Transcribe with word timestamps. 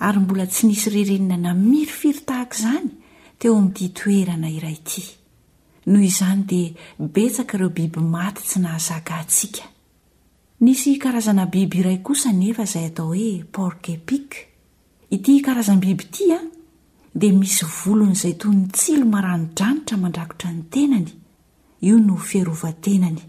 ary 0.00 0.18
mbola 0.18 0.46
tsy 0.46 0.66
nisy 0.66 0.90
rerenina 0.90 1.36
namiry 1.42 1.86
firy 1.98 2.20
tahaka 2.28 2.56
izany 2.58 2.90
teo 3.38 3.52
amin'ity 3.58 3.86
toerana 3.98 4.48
iray 4.58 4.76
ity 4.80 5.02
noho 5.90 6.04
izany 6.10 6.42
dia 6.50 6.70
betsaka 7.14 7.52
ireo 7.58 7.70
biby 7.76 8.00
maty 8.14 8.42
tsy 8.48 8.58
nahazaka 8.64 9.14
ntsika 9.24 9.64
nisy 10.64 10.90
karazana 11.02 11.44
biby 11.52 11.78
iray 11.82 11.98
kosa 12.06 12.28
nefa 12.40 12.62
izay 12.68 12.86
atao 12.88 13.06
hoe 13.12 13.30
porkepik 13.54 14.28
ity 15.14 15.32
karazan' 15.46 15.80
biby 15.84 16.04
ity 16.08 16.26
a 16.32 16.38
dia 17.18 17.32
misy 17.40 17.64
volon' 17.78 18.12
izay 18.16 18.34
toy 18.40 18.54
ny 18.58 18.64
tsilo 18.76 19.04
marano 19.14 19.46
dranitra 19.56 19.96
mandrakotra 20.02 20.48
ny 20.56 20.62
tenany 20.72 21.10
io 21.86 21.96
no 22.06 22.14
fiarovantenany 22.28 23.22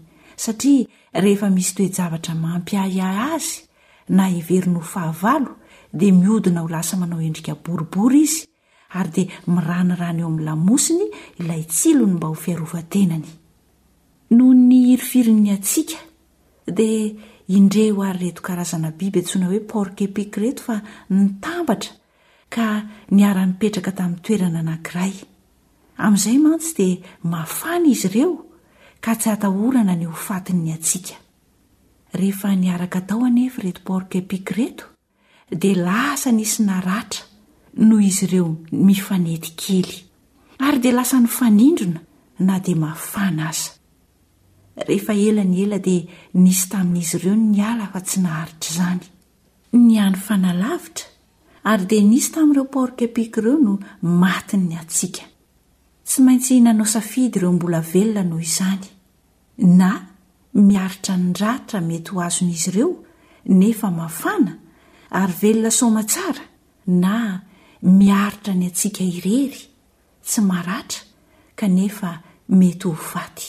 satria 0.44 0.86
rehefa 1.22 1.48
misy 1.56 1.72
toejavatra 1.76 2.32
mampiahy 2.44 3.00
ah 3.08 3.18
azy 3.34 3.56
na 4.16 4.24
ivery 4.38 4.70
no 4.74 4.80
ha 4.90 5.04
da 5.96 6.12
miodina 6.12 6.60
ho 6.62 6.68
lasa 6.74 6.96
manao 7.00 7.20
endrika 7.24 7.54
boribory 7.64 8.20
izy 8.26 8.40
ary 8.98 9.10
dia 9.16 9.30
mirany 9.54 9.94
rany 10.00 10.18
eo 10.22 10.26
amin'nylamosiny 10.30 11.06
ilay 11.40 11.62
tsylony 11.72 12.14
mba 12.16 12.26
hofiarovantenany 12.32 13.26
noho 14.36 14.52
ny 14.66 14.78
irofirinny 14.94 15.50
atsika 15.56 15.98
dia 16.78 17.00
indre 17.58 17.84
ho 17.96 18.00
ary 18.08 18.18
reto 18.24 18.40
karazana 18.46 18.90
biby 18.98 19.20
antsoina 19.22 19.46
hoe 19.50 19.60
porkepik 19.72 20.32
reto 20.42 20.62
fa 20.68 20.76
nitambatra 21.16 21.92
ka 22.54 22.66
nyara-nipetraka 23.18 23.92
tamin'ny 23.98 24.22
toerana 24.26 24.58
anankiray 24.64 25.14
amin'izay 26.04 26.36
mantsy 26.44 26.72
dia 26.78 26.98
mafany 27.32 27.86
izy 27.94 28.06
ireo 28.10 28.30
ka 29.04 29.12
tsy 29.20 29.28
atahorana 29.34 29.94
ny 30.00 30.04
hofatinny 30.12 30.72
atsika 30.76 31.16
dia 35.48 35.76
lasa 35.78 36.30
nisy 36.34 36.62
naratra 36.66 37.22
noho 37.86 38.00
izy 38.02 38.26
ireo 38.26 38.46
mifanety 38.72 39.50
kely 39.62 39.90
ary 40.66 40.80
dia 40.82 40.92
lasa 40.96 41.20
ny 41.22 41.28
fanindrona 41.30 42.00
na 42.46 42.56
dia 42.58 42.74
mafana 42.80 43.44
aza 43.52 43.70
ehefela 44.94 45.44
ny 45.46 45.56
ela 45.66 45.78
dia 45.86 46.02
nisy 46.46 46.66
tamin'izy 46.72 47.16
ireo 47.20 47.34
nyala 47.38 47.86
fa 47.92 48.00
tsy 48.08 48.18
naharitr' 48.24 48.68
izany 48.72 49.04
ny 49.84 49.94
any 50.06 50.18
fanalavitra 50.26 51.06
ary 51.72 51.86
dia 51.92 52.02
nisy 52.10 52.30
tamin'ireo 52.34 52.66
porkepiky 52.74 53.38
ireo 53.42 53.56
no 53.66 53.72
matinny 54.24 54.74
atsika 54.82 55.24
tsy 56.08 56.18
maintsy 56.26 56.58
nano 56.66 56.84
safidy 56.94 57.38
ireo 57.38 57.52
mbola 57.58 57.80
velona 57.92 58.22
noho 58.32 58.42
izany 58.50 58.84
na 59.80 59.90
miaritra 60.68 61.14
nyratra 61.26 61.78
mety 61.90 62.10
ho 62.10 62.18
azon'izy 62.26 62.70
ireo 62.72 62.90
nefamafana 63.60 64.52
ary 65.10 65.32
velona 65.40 65.70
soma 65.70 66.02
tsara 66.10 66.42
na 67.00 67.40
miaritra 67.98 68.52
ny 68.54 68.66
atsika 68.70 69.02
irery 69.08 69.58
tsy 70.26 70.40
maratra 70.50 71.02
kanefa 71.58 72.10
mety 72.58 72.88
ho 72.88 72.92
faty 73.10 73.46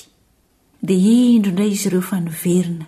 dia 0.88 1.14
indro 1.26 1.50
indray 1.50 1.72
izy 1.76 1.88
ireo 1.90 2.02
fanoverina 2.10 2.86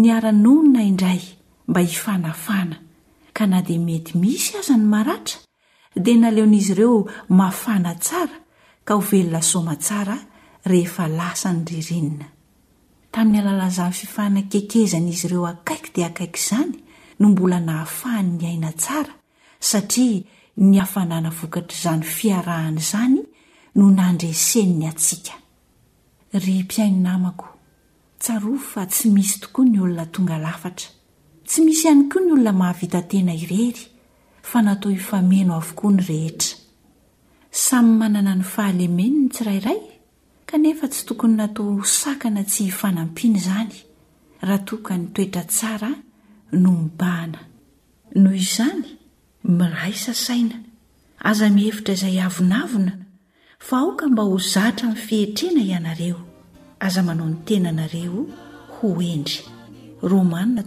niara-nonona 0.00 0.80
indray 0.90 1.22
mba 1.68 1.80
hifanafana 1.80 2.76
ka 3.36 3.44
na 3.50 3.58
dia 3.66 3.80
mety 3.88 4.12
misy 4.22 4.52
aza 4.60 4.74
ny 4.80 4.86
maratra 4.94 5.38
dia 6.04 6.16
naleon'izy 6.20 6.72
ireo 6.74 6.96
mafana 7.40 7.92
tsara 8.04 8.36
ka 8.86 8.92
ho 8.94 9.00
velona 9.10 9.40
soma 9.50 9.74
tsara 9.84 10.16
rehefa 10.70 11.04
lasa 11.18 11.48
ny 11.56 11.64
ririnina 11.70 12.26
tamin'ny 13.12 13.38
alalazany 13.40 13.94
fifana-kekezany 14.00 15.08
izy 15.14 15.26
ireo 15.28 15.44
akaiky 15.52 15.88
dia 15.94 16.06
akaiky 16.10 16.38
izany 16.44 16.74
no 17.18 17.28
mbola 17.30 17.60
nahafahany 17.60 18.30
ny 18.38 18.46
aina 18.48 18.70
tsara 18.72 19.14
satria 19.68 20.22
ny 20.56 20.76
afanana 20.84 21.30
vokatr' 21.38 21.74
izany 21.76 22.02
fiarahan' 22.16 22.78
izany 22.82 23.18
no 23.76 23.86
nandresenny 23.98 24.86
atsikai 24.90 25.40
tsy 28.94 29.08
misy 29.14 29.36
too 29.42 29.62
nyolona 29.72 30.04
tonga 30.14 30.36
lafa 30.46 30.70
tsy 31.48 31.58
misy 31.64 31.84
ihany 31.86 32.02
koa 32.10 32.22
ny 32.24 32.30
olona 32.34 32.52
mahavitatena 32.62 33.34
irery 33.42 33.82
fa 34.48 34.58
natao 34.64 34.90
ifameno 34.98 35.52
avokoa 35.60 35.90
ny 35.92 36.00
reherayhe 39.44 39.92
a 40.82 40.88
tsy 40.92 41.02
tokony 41.08 41.34
natao 41.34 41.82
a 44.42 44.58
ty 44.64 45.24
i 45.24 46.04
nombananoho 46.62 48.30
izany 48.38 48.88
miray 49.58 49.92
sa 49.94 50.14
saina 50.24 50.58
aza 51.28 51.46
mihefitra 51.54 51.92
izay 51.96 52.18
avonavona 52.26 52.92
fa 53.66 53.76
oka 53.88 54.04
mba 54.12 54.22
ho 54.28 54.36
zatra 54.52 54.86
miy 54.94 55.00
fihetrena 55.06 55.62
ianareo 55.70 56.18
aza 56.86 57.00
manao 57.06 57.28
ny 57.30 57.38
tenanareo 57.48 58.20
ho 58.82 58.88
endry 59.14 59.38
—romanina 60.04 60.62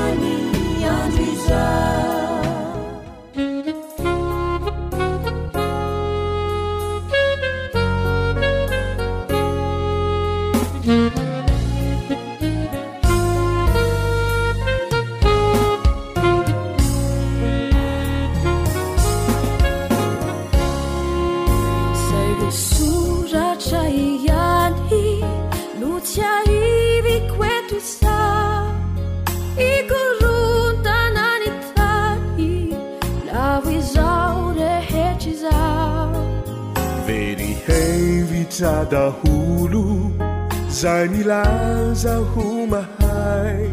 zay 40.82 41.08
ny 41.14 41.24
laza 41.32 42.14
homahay 42.34 43.68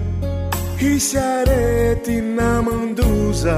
hisarety 0.80 2.16
namandoza 2.36 3.56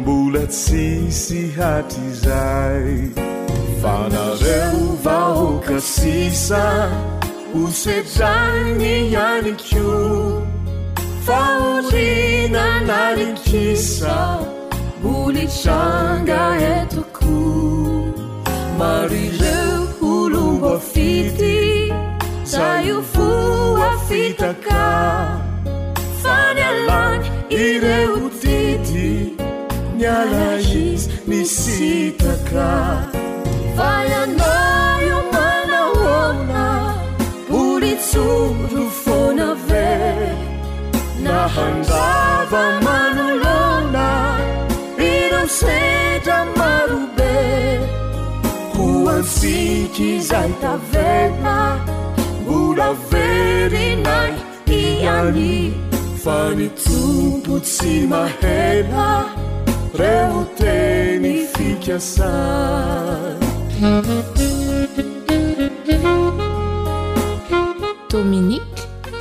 mbola 0.00 0.42
tsisy 0.54 1.40
hatry 1.56 2.04
izay 2.12 2.90
vanareo 3.82 4.82
vahokasisa 5.04 6.62
osedrany 7.62 8.86
iani 9.14 9.52
ko 9.66 9.86
faorina 11.26 12.66
nanimpisa 12.88 14.14
bolitranga 15.02 16.40
etoko 16.76 17.34
marireo 18.80 19.76
holo 19.98 20.42
mbafity 20.56 21.73
saiofuafitaka 22.54 24.82
fanyalmany 26.22 27.24
ireutity 27.62 29.06
nyalais 30.00 31.02
nisitaka 31.28 32.68
fayanaio 33.78 35.18
manalona 35.34 36.64
polisuru 37.48 38.84
fonave 39.02 39.90
na 41.26 41.38
handava 41.56 42.62
manolona 42.86 44.08
ireusedra 45.10 46.38
marube 46.60 47.34
hoasikizaitavena 48.76 51.58
aβera 52.80 54.32
faνi 56.24 56.68
tοποσimαea 56.84 59.12
reuteniθiκιαsa 60.00 62.32
tominik 68.10 68.72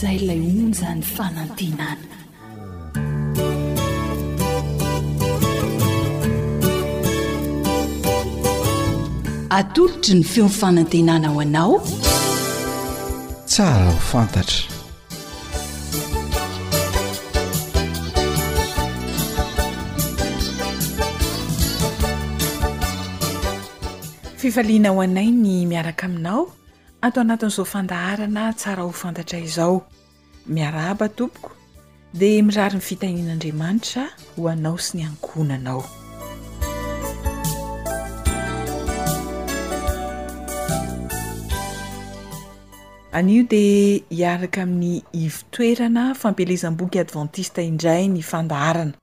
zay 0.00 0.18
lay 0.28 0.38
onja 0.62 0.90
ny 0.96 1.02
fanantenana 1.02 2.06
atolotry 9.58 10.12
ny 10.18 10.24
feomfanantenana 10.32 11.28
ho 11.34 11.40
anao 11.44 11.72
tsara 13.50 13.86
ho 13.94 13.98
fantatra 14.10 14.60
fivaliana 24.40 24.88
ho 24.94 24.98
anay 25.06 25.28
ny 25.42 25.54
miaraka 25.70 26.04
aminao 26.08 26.42
atao 27.02 27.20
anatin'izao 27.20 27.64
fandaharana 27.64 28.52
tsara 28.52 28.82
ho 28.82 28.92
fantatra 28.92 29.38
izao 29.38 29.80
miara 30.46 30.90
aba 30.90 31.08
tompoko 31.08 31.52
di 32.12 32.42
mirary 32.42 32.74
ny 32.76 32.80
fitanin'andriamanitra 32.88 34.04
hoanao 34.36 34.78
sy 34.78 34.96
ny 34.98 35.04
ankonanao 35.10 35.84
anio 43.20 43.46
dea 43.52 44.02
hiaraka 44.10 44.62
amin'ny 44.66 44.98
ivy 45.22 45.40
toerana 45.54 46.08
fampelezan-boky 46.18 46.98
advantiste 47.04 47.62
indray 47.70 48.08
ny 48.10 48.22
fandaharana 48.26 48.98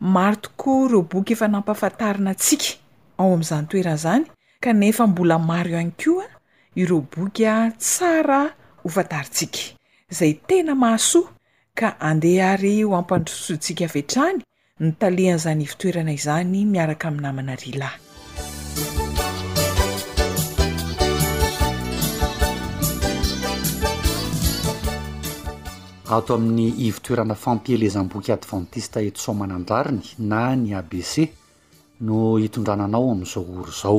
maro 0.00 0.36
tokoa 0.36 0.88
reo 0.92 1.02
boky 1.02 1.32
efa 1.32 1.48
nampafantarina 1.48 2.36
atsika 2.36 2.76
ao 3.18 3.32
ami'izany 3.32 3.66
toerana 3.68 3.96
zany 4.04 4.24
kanefa 4.60 5.06
mbola 5.06 5.38
maro 5.38 5.72
o 5.72 5.78
any 5.80 5.94
ko 5.96 6.20
ireo 6.76 7.00
bokya 7.14 7.56
tsara 7.78 8.42
hofantarintsika 8.84 9.60
izay 10.12 10.32
tena 10.48 10.74
masoa 10.84 11.30
ka 11.78 11.88
andehhary 12.08 12.74
ho 12.84 12.90
ampantrosotsika 13.00 13.84
avetrany 13.88 14.38
ny 14.82 14.90
talihan'izany 15.00 15.62
hivitoerana 15.64 16.12
izany 16.18 16.58
miaraka 16.74 17.04
amin'namana 17.08 17.54
rialay 17.62 17.94
ato 26.16 26.30
amin'ny 26.36 26.68
ivi 26.86 27.00
toerana 27.04 27.34
fampielezan-boky 27.44 28.30
advantista 28.38 28.98
eto 29.08 29.20
somana 29.26 29.56
andrariny 29.60 30.06
na 30.30 30.42
ny 30.60 30.76
abc 30.80 31.12
no 32.06 32.36
hitondrananao 32.36 33.06
amin'izao 33.12 33.44
oro 33.60 33.72
zao 33.82 33.98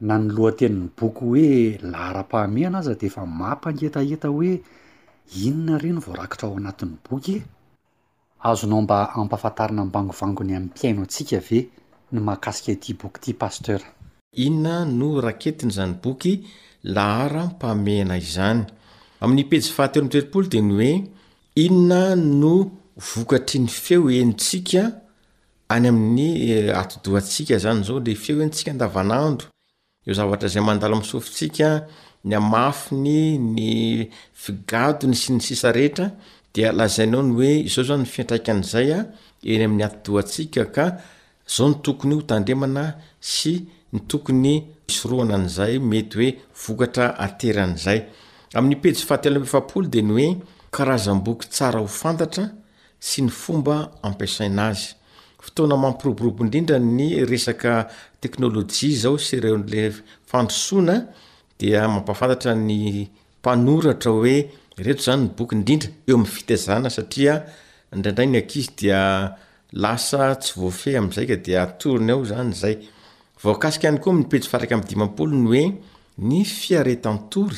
na 0.00 0.18
ny 0.18 0.32
loa 0.32 0.50
teniny 0.58 0.88
boky 0.96 1.18
hoe 1.18 1.78
laharam-pahamena 1.92 2.78
aza 2.78 2.94
de 2.94 3.06
efa 3.06 3.26
mampangetaeta 3.26 4.28
hoe 4.32 4.62
inona 5.44 5.76
ireny 5.78 6.00
vo 6.00 6.12
arakitra 6.12 6.48
ao 6.48 6.56
anatin'ny 6.58 6.96
boky 7.10 7.42
azonao 8.42 8.80
mba 8.82 9.12
ampafantarina 9.14 9.84
mbangovangony 9.84 10.56
ami'ny 10.56 10.70
mpiaino 10.72 11.02
atsika 11.02 11.38
ve 11.38 11.68
ny 12.12 12.20
mahakasika 12.20 12.74
ty 12.80 12.92
boky 12.94 13.18
ity 13.20 13.32
paster 13.34 13.80
inona 14.32 14.84
no 14.84 15.20
raketiny 15.20 15.72
zany 15.72 15.94
boky 16.02 16.32
lahara 16.84 17.44
mpahamena 17.46 18.16
izany 18.18 18.64
amin'ny 19.20 19.44
pezy 19.50 19.68
fahatey 19.72 20.02
mitoeropolo 20.02 20.48
de 20.48 20.60
ny 20.62 20.72
hoe 20.74 20.92
inona 21.56 22.16
no 22.16 22.70
vokatry 22.96 23.60
ny 23.60 23.68
feo 23.68 24.10
entsika 24.10 24.82
any 25.68 25.88
amin'ny 25.88 26.50
eh, 26.50 26.78
atodoatsika 26.80 27.58
zany 27.58 27.84
zao 27.84 28.00
le 28.00 28.14
feo 28.14 28.40
entsika 28.42 28.70
andavanaandro 28.70 29.46
zavatra 30.14 30.48
zay 30.48 30.62
mandalo 30.62 30.96
misofitsika 30.98 31.86
ny 32.28 32.34
amafiny 32.40 33.16
ny 33.56 34.10
figadony 34.34 35.14
sy 35.16 35.32
ny 35.36 35.40
sisa 35.40 35.72
rehetra 35.72 36.10
dia 36.54 36.72
lazainao 36.72 37.22
ny 37.24 37.34
oe 37.40 37.50
izao 37.68 37.84
zany 37.90 38.04
fiantraika 38.06 38.52
an'zaya 38.52 38.98
eny 39.42 39.64
amin'ny 39.66 39.84
atdosika 39.86 40.64
ka 40.74 40.86
zao 41.54 41.68
nytokony 41.70 42.14
h 42.18 42.22
tandremana 42.30 42.84
sy 43.20 43.52
ny 43.92 44.00
tokony 44.10 44.54
isoroana 44.90 45.36
n'zay 45.46 45.78
mety 45.90 46.16
hoe 46.18 46.30
vokatra 46.62 47.06
ateran'zay 47.26 47.98
amn'ny 48.58 48.76
peiso 48.82 49.06
fh 49.06 49.88
de 49.92 50.00
ny 50.02 50.12
oe 50.20 50.28
karazaboky 50.74 51.48
tsara 51.52 51.80
ho 51.80 51.86
fantatra 51.86 52.44
sy 53.00 53.22
ny 53.22 53.30
fomba 53.30 53.74
ampiasainazy 54.02 54.88
fotoana 55.44 55.76
mampiroborobo 55.80 56.40
indrindra 56.44 56.76
ny 56.78 57.24
resaka 57.24 57.88
teknôlojia 58.20 58.92
zao 59.02 59.18
sereon'le 59.18 59.84
fandrosona 60.28 60.96
dia 61.60 61.82
mampafantatra 61.88 62.54
ny 62.54 63.08
mpanoratra 63.40 64.12
oe 64.20 64.36
retzany 64.86 65.26
boky 65.36 65.54
indrindra 65.58 65.90
eoa'yfiza 66.08 66.56
saandraidrayny 66.66 68.36
a 68.92 69.02
dlas 69.72 70.10
tsy 70.42 70.70
fe 70.80 70.90
azay 71.00 71.26
k 71.26 71.28
dtorny 71.44 72.10
ao 72.14 72.22
zany 72.30 72.52
zay 72.62 72.76
iay 72.80 73.52
opfa 73.52 73.90
yny 74.68 75.02
oe 75.08 75.70
ny 76.28 76.44
fiaretantory 76.44 77.56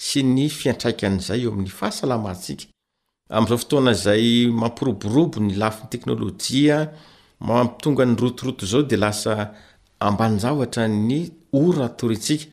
sy 0.00 0.22
ny 0.26 0.48
fiatraika 0.50 1.06
an'zay 1.06 1.42
eo 1.44 1.52
amn'ny 1.54 1.70
fahasalamikzazay 1.70 4.48
mampiroborobo 4.58 5.38
ny 5.44 5.54
lafiny 5.60 5.88
teknôlojimampitonga 5.94 8.04
ny 8.08 8.14
rotoroto 8.20 8.66
zao 8.66 8.82
de 8.82 8.96
lasa 8.96 9.52
ambanyzavatra 10.00 10.88
ny 10.88 11.28
oratorntsika 11.52 12.46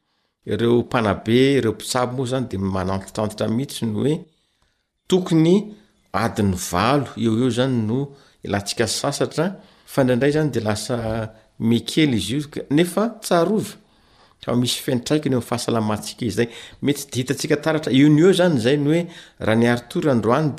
ireompanabe 0.51 1.39
reopitsab 1.63 2.09
mo 2.17 2.23
zany 2.31 2.45
de 2.51 2.57
mananitantramiitry 2.75 3.85
ny 3.93 3.97
oe 4.05 4.13
tokony 5.09 5.53
adiny 6.23 6.53
valo 6.69 7.09
eenosika 7.23 8.85
aaadraray 9.09 10.31
zany 10.37 10.49
de 10.55 10.59
lasakely 10.67 12.15
izo 12.21 12.49
nefa 12.77 13.03
tsaro 13.23 13.59
fa 14.43 14.51
misy 14.61 14.77
firaikyhalay 14.85 15.43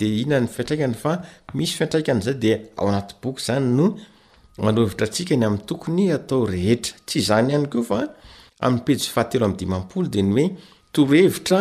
deinanyaay 0.00 0.94
fa 1.04 1.12
misy 1.56 1.72
fiantraikanzay 1.78 2.36
de 2.42 2.50
ao 2.78 2.86
anaty 2.90 3.14
boky 3.22 3.40
zany 3.46 3.66
no 3.78 3.86
manovitra 4.58 5.06
atsika 5.06 5.36
ny 5.36 5.44
amnytokony 5.46 6.10
atao 6.14 6.46
rehetra 6.46 6.94
tsy 7.06 7.20
zany 7.20 7.50
ihanyofa 7.50 7.98
am 8.60 8.78
pezoateloioo 8.84 10.02
denyoeorevitra 10.12 11.60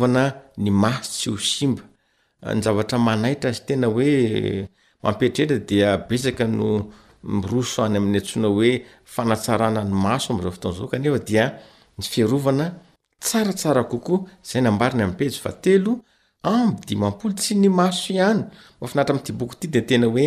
ronany 0.00 0.70
maso 0.70 1.36
sy 1.38 1.66
hoimbnyzavatra 1.66 2.98
manaitra 2.98 3.52
zy 3.52 3.62
tena 3.66 3.86
oe 3.88 4.66
mampetretra 5.02 5.58
di 5.68 5.76
besaka 6.08 6.46
no 6.46 6.90
mirosoanyam'ny 7.22 8.16
asona 8.18 8.48
oe 8.58 8.70
fanaranany 9.14 9.90
masomzataody 10.04 11.08
frovana 12.28 12.66
tsarasara 13.20 13.84
koko 13.84 14.26
zay 14.44 14.62
nambariny 14.62 15.02
ampezo 15.02 15.40
fatelo 15.44 16.00
am 16.42 16.76
dimampolo 16.86 17.34
tsy 17.34 17.54
ny 17.54 17.68
maso 17.68 18.12
ihany 18.14 18.44
mafinahitra 18.80 19.14
amtyboky 19.14 19.54
ity 19.58 19.66
detena 19.68 20.06
oe 20.08 20.26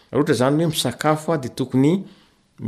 haa 0.11 0.33
zany 0.39 0.63
oe 0.63 0.67
misakafo 0.71 1.31
ade 1.33 1.49
tokony 1.57 1.87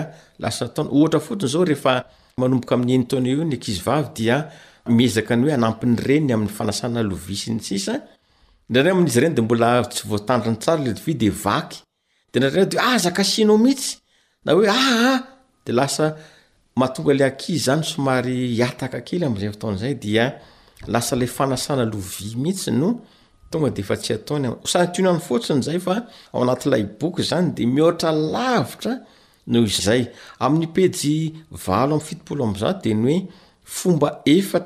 lato 0.43 0.83
ohaafotonyzao 0.99 1.65
re 1.71 1.77
bokaentony 2.37 3.31
ny 3.51 3.57
akia 3.57 4.39
diezkyoeaa'nyreny 4.97 6.29
am'ny 6.35 6.53
fanasana 6.59 7.01
loya 7.11 7.37
sy 7.43 7.51
ny 7.55 7.61
sisa 7.69 7.95
ar 8.81 8.87
amizy 8.93 9.21
reny 9.23 9.37
de 9.37 9.43
mbola 9.47 9.71
tsy 9.93 10.09
voatandriny 10.11 10.59
tsara 10.63 10.81
le 10.87 10.93
divy 10.99 11.15
de 11.21 11.31
vaky 11.45 11.79
de 12.33 12.37
nar 12.41 12.53
de 12.67 12.79
oe 12.79 12.95
azaka 12.97 13.21
ah, 13.23 13.31
sianao 13.31 13.59
mihitsy 13.65 13.93
na 14.45 14.51
oe 14.57 14.67
aha 14.69 15.13
de 15.67 15.73
lasa 15.79 16.07
matonga 16.81 17.13
la 17.19 17.27
akizy 17.33 17.61
ah, 17.61 17.65
zany 17.67 17.85
somary 17.93 18.39
iataka 18.59 18.99
kely 19.07 19.23
amzay 19.27 19.51
ah. 19.53 19.57
taonzay 19.61 19.95
dia 20.05 20.25
lasa 20.93 21.13
la 21.21 21.27
fanasana 21.27 21.85
lovia 21.93 22.35
mihitsy 22.43 22.71
no 22.81 22.89
tonga 23.51 23.71
deefa 23.77 23.95
tsy 24.03 24.13
ataonya 24.19 24.49
sationany 24.73 25.21
fotsiny 25.27 25.63
zay 25.67 25.79
fa 25.87 25.95
aoanatlay 26.35 26.85
boky 27.01 27.23
zany 27.31 27.49
de 27.57 27.63
mioara 27.75 28.11
lavitra 28.35 28.93
nooyaye 29.53 30.05
valo 31.67 31.93
am 31.99 32.03
fipolo 32.09 32.43
ah, 32.45 32.51
aza 32.57 32.71
de 32.83 32.91
nyoe 33.03 33.17
fomba 33.77 34.09
era 34.37 34.61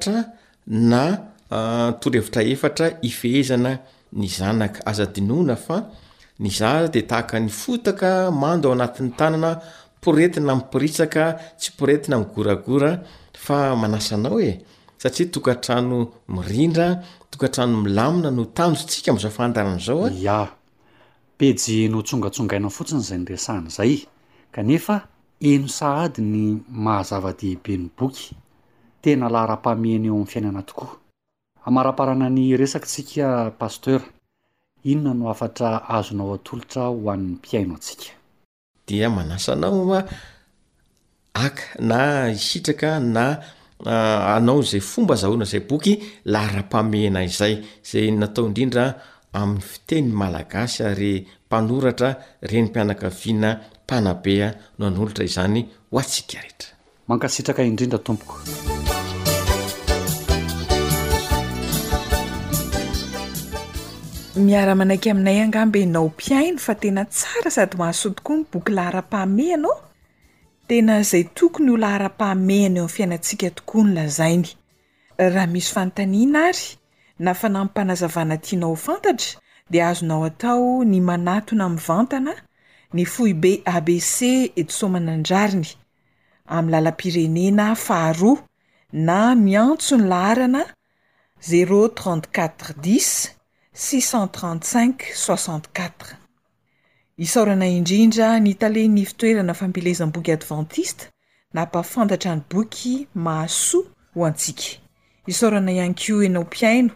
nrevire 0.91 2.89
iezna 3.07 3.73
ny 4.21 4.27
zanak 4.39 4.75
azadinonafanzdetak 4.91 7.29
ny 7.45 7.49
fotaka 7.63 8.11
mando 8.43 8.67
a 8.71 8.73
anat'ny 8.77 9.11
tanana 9.19 9.51
pretina 10.03 10.53
mpirisaka 10.59 11.25
tsy 11.61 11.71
pretina 11.79 12.17
mgoragora 12.23 12.91
fa 13.45 13.57
anasanao 13.85 14.39
e 14.51 14.53
satia 15.03 15.27
tokatrano 15.35 15.99
mirindra 16.35 16.89
atrano 17.47 17.77
milamna 17.85 18.29
no 18.31 18.45
tanjotsikam'zao 18.57 19.31
fantaranazaoa 19.37 20.09
ia 20.21 20.39
e. 20.45 20.49
peje 21.39 21.89
no 21.89 22.03
tsongatsongaina 22.07 22.69
fotsiny 22.77 23.01
zay 23.09 23.19
ny 23.19 23.25
resahna 23.31 23.69
izay 23.71 23.95
kanefa 24.55 24.95
eno 25.51 25.69
sahady 25.69 26.21
ny 26.33 26.41
mahazava-dehibe 26.85 27.75
ny 27.83 27.87
boky 27.99 28.37
tena 29.03 29.27
laha 29.33 29.47
raha-pahmeny 29.51 30.07
eo 30.09 30.13
amin'ny 30.15 30.31
fiainana 30.31 30.63
tokoa 30.63 30.93
amara-parana 31.69 32.27
ny 32.31 32.57
resakatsika 32.61 33.51
pastera 33.59 34.05
inona 34.91 35.15
no 35.15 35.25
afatra 35.33 35.71
azonao 35.97 36.35
atolotra 36.35 36.83
ho 36.93 37.11
an'ny 37.13 37.29
mpiaino 37.35 37.75
atsika 37.75 38.13
dia 38.87 39.07
manasanao 39.11 39.81
a 39.99 40.01
aka 41.45 41.63
na 41.89 41.99
isitraka 42.37 42.91
na 43.01 43.25
Ah, 43.87 44.37
anao 44.37 44.61
zay 44.63 44.81
fomba 44.81 45.15
azahoana 45.15 45.45
izay 45.49 45.61
boky 45.65 45.93
lahara-pamena 46.29 47.23
izay 47.25 47.55
izay 47.85 48.11
natao 48.13 48.45
indrindra 48.49 48.85
amin'ny 49.33 49.63
fitenyny 49.71 50.11
malagasy 50.21 50.83
ary 50.89 51.13
mpanoratra 51.49 52.11
re 52.51 52.59
nympianakaviana 52.61 53.51
mpanabea 53.85 54.49
no 54.79 54.85
han'olotra 54.87 55.25
izany 55.25 55.65
ho 55.91 55.97
atsika 56.03 56.39
rehtra 56.45 56.77
mankasitraka 57.09 57.63
indrindra 57.73 57.99
tompoko 57.99 58.35
miara-manaika 64.47 65.09
aminay 65.15 65.41
angamby 65.47 65.87
nao 65.87 66.09
mpiaina 66.13 66.59
fa 66.67 66.75
tena 66.75 67.05
tsara 67.15 67.51
sady 67.57 67.77
hoahaso 67.81 68.11
tokoa 68.17 68.37
ny 68.37 68.45
boky 68.53 68.73
lahara-pahaome 68.79 69.55
anao 69.57 69.77
tena 70.71 71.01
zay 71.03 71.25
tokony 71.39 71.71
ho 71.73 71.77
lahara-pahameany 71.83 72.77
ao 72.79 72.85
amy 72.87 72.93
fiainantsika 72.97 73.49
tokoany 73.59 73.93
lazainy 73.97 74.51
raha 75.23 75.47
misy 75.53 75.71
fantaninaary 75.77 76.67
na 77.25 77.33
fa 77.41 77.49
namypanazavana 77.51 78.37
tianao 78.45 78.77
h 78.79 78.83
fantatra 78.87 79.41
dia 79.73 79.89
azonao 79.89 80.23
atao 80.29 80.69
ny 80.91 81.01
manatony 81.09 81.63
ami 81.67 81.81
vantana 81.89 82.35
ny 82.95 83.03
foib 83.15 83.45
abc 83.77 84.15
edsomana 84.63 85.11
andrariny 85.19 85.71
amyy 86.57 86.71
lala 86.75 86.93
pirenena 87.01 87.67
faharo 87.87 88.33
na 88.93 89.21
miantso 89.45 89.99
ny 89.99 90.07
laharana 90.13 90.63
034:10 91.51 93.35
635 93.75 95.15
64 95.19 96.20
isaorana 97.21 97.67
indrindra 97.67 98.41
ny 98.41 98.55
taleny 98.57 99.05
fitoerana 99.05 99.55
fampilezan 99.55 100.13
boky 100.13 100.33
adventiste 100.33 101.07
na 101.53 101.65
mpafantatra 101.67 102.35
ny 102.37 102.43
boky 102.51 103.09
maasoa 103.15 103.85
ho 104.15 104.25
antsika 104.27 104.65
isaorana 105.27 105.73
ianko 105.73 106.23
enao 106.27 106.43
mpiaino 106.49 106.91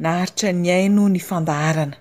naaritra 0.00 0.50
ny 0.52 0.68
aino 0.76 1.08
ny 1.08 1.20
fandaharana 1.28 1.96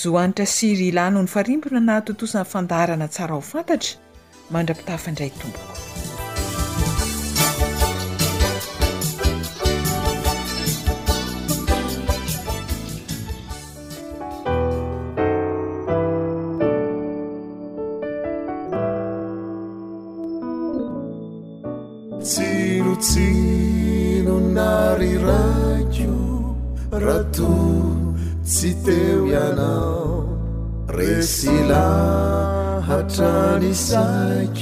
zohanitra 0.00 0.46
siry 0.46 0.88
ilano 0.88 1.22
ny 1.22 1.28
farimpona 1.28 1.80
na 1.80 1.96
atontosan'ny 1.96 2.46
fandaharana 2.52 3.08
tsara 3.08 3.34
ho 3.34 3.40
fantatra 3.42 3.98
mandrapitafa 4.50 5.10
indray 5.10 5.30
tompoko 5.30 5.87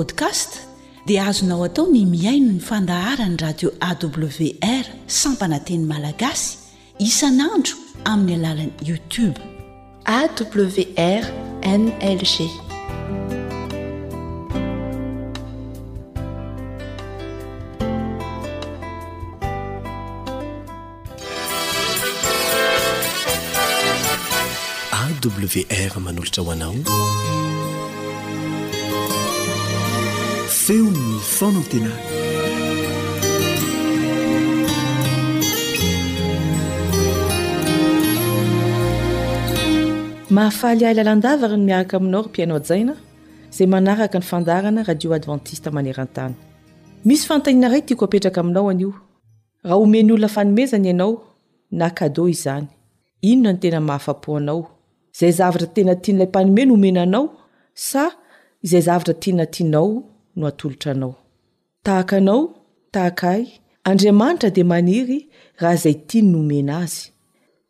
odkast 0.00 0.50
dia 1.06 1.24
azonao 1.28 1.64
atao 1.66 1.84
ny 1.92 2.04
miaino 2.12 2.52
ny 2.54 2.60
fandahara 2.68 3.26
ny 3.28 3.36
radio 3.44 3.68
awr 3.88 4.84
sampananteny 5.20 5.84
malagasy 5.92 6.56
isanandro 7.08 7.76
amin'ny 8.12 8.36
alalany 8.38 8.72
youtube 8.88 9.36
awrnlg 10.16 10.80
awr 25.80 26.00
manolotra 26.06 26.42
hoanao 26.46 26.76
ony 30.72 31.00
fanantena 31.36 31.88
mahafaly 40.30 40.84
ahy 40.86 40.94
lalandavary 40.98 41.56
ny 41.58 41.64
miaraka 41.68 41.94
aminao 41.98 42.22
rmpiainaojaina 42.26 42.94
zay 43.56 43.66
manaraka 43.74 44.18
ny 44.20 44.26
fandarana 44.30 44.82
radio 44.90 45.10
adventiste 45.18 45.66
manerantany 45.74 46.34
misy 47.08 47.26
fantaina 47.28 47.68
ray 47.72 47.82
tiako 47.88 48.04
apetraka 48.04 48.40
aminao 48.44 48.68
anio 48.72 48.92
raha 49.64 49.76
homeny 49.80 50.12
olona 50.12 50.28
fanomezany 50.36 50.86
ianao 50.90 51.12
na 51.80 51.86
kadea 51.98 52.28
izany 52.34 52.66
inona 53.30 53.52
no 53.52 53.58
tena 53.62 53.80
mahafapoanao 53.88 54.60
izay 55.14 55.32
zavatra 55.38 55.66
tena 55.74 55.94
tian'ilay 56.02 56.28
mpaneme 56.30 56.62
no 56.66 56.74
omena 56.78 57.00
anao 57.02 57.26
sa 57.74 58.02
izay 58.64 58.82
zavatra 58.88 59.14
tiana 59.22 59.46
tianao 59.46 59.92
noatolotranao 60.40 61.14
tahakanao 61.82 62.48
tahakaay 62.90 63.42
andriamanitra 63.84 64.50
de 64.50 64.64
maniry 64.64 65.18
raha 65.58 65.74
izay 65.74 65.94
tiany 66.08 66.30
nomena 66.32 66.72
azy 66.82 67.06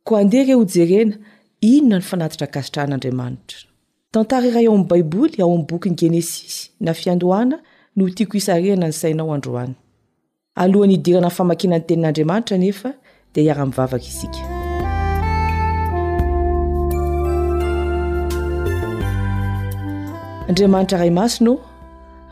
koa 0.04 0.18
handehare 0.18 0.52
ho 0.54 0.64
jerena 0.74 1.16
inona 1.72 1.96
ny 1.98 2.04
fanatitra 2.10 2.46
kasitrahan'andriamanitra 2.54 3.58
tantara 4.14 4.50
ray 4.54 4.66
ao 4.66 4.74
amin'ny 4.74 4.88
baiboly 4.90 5.36
ao 5.42 5.50
am'y 5.54 5.64
bokyny 5.70 5.96
genesis 6.00 6.70
na 6.84 6.92
fiandohana 6.94 7.56
no 7.96 8.08
tiako 8.16 8.34
isarihana 8.40 8.86
ny 8.88 8.92
sainao 9.00 9.30
androany 9.34 9.74
alohany 10.62 10.94
idirana 10.98 11.28
ny 11.28 11.32
famankina 11.36 11.76
ny 11.78 11.82
tenin'andriamanitra 11.88 12.56
nefa 12.64 12.90
di 13.34 13.38
iara-mivavaka 13.46 14.06
isikaao 14.12 14.56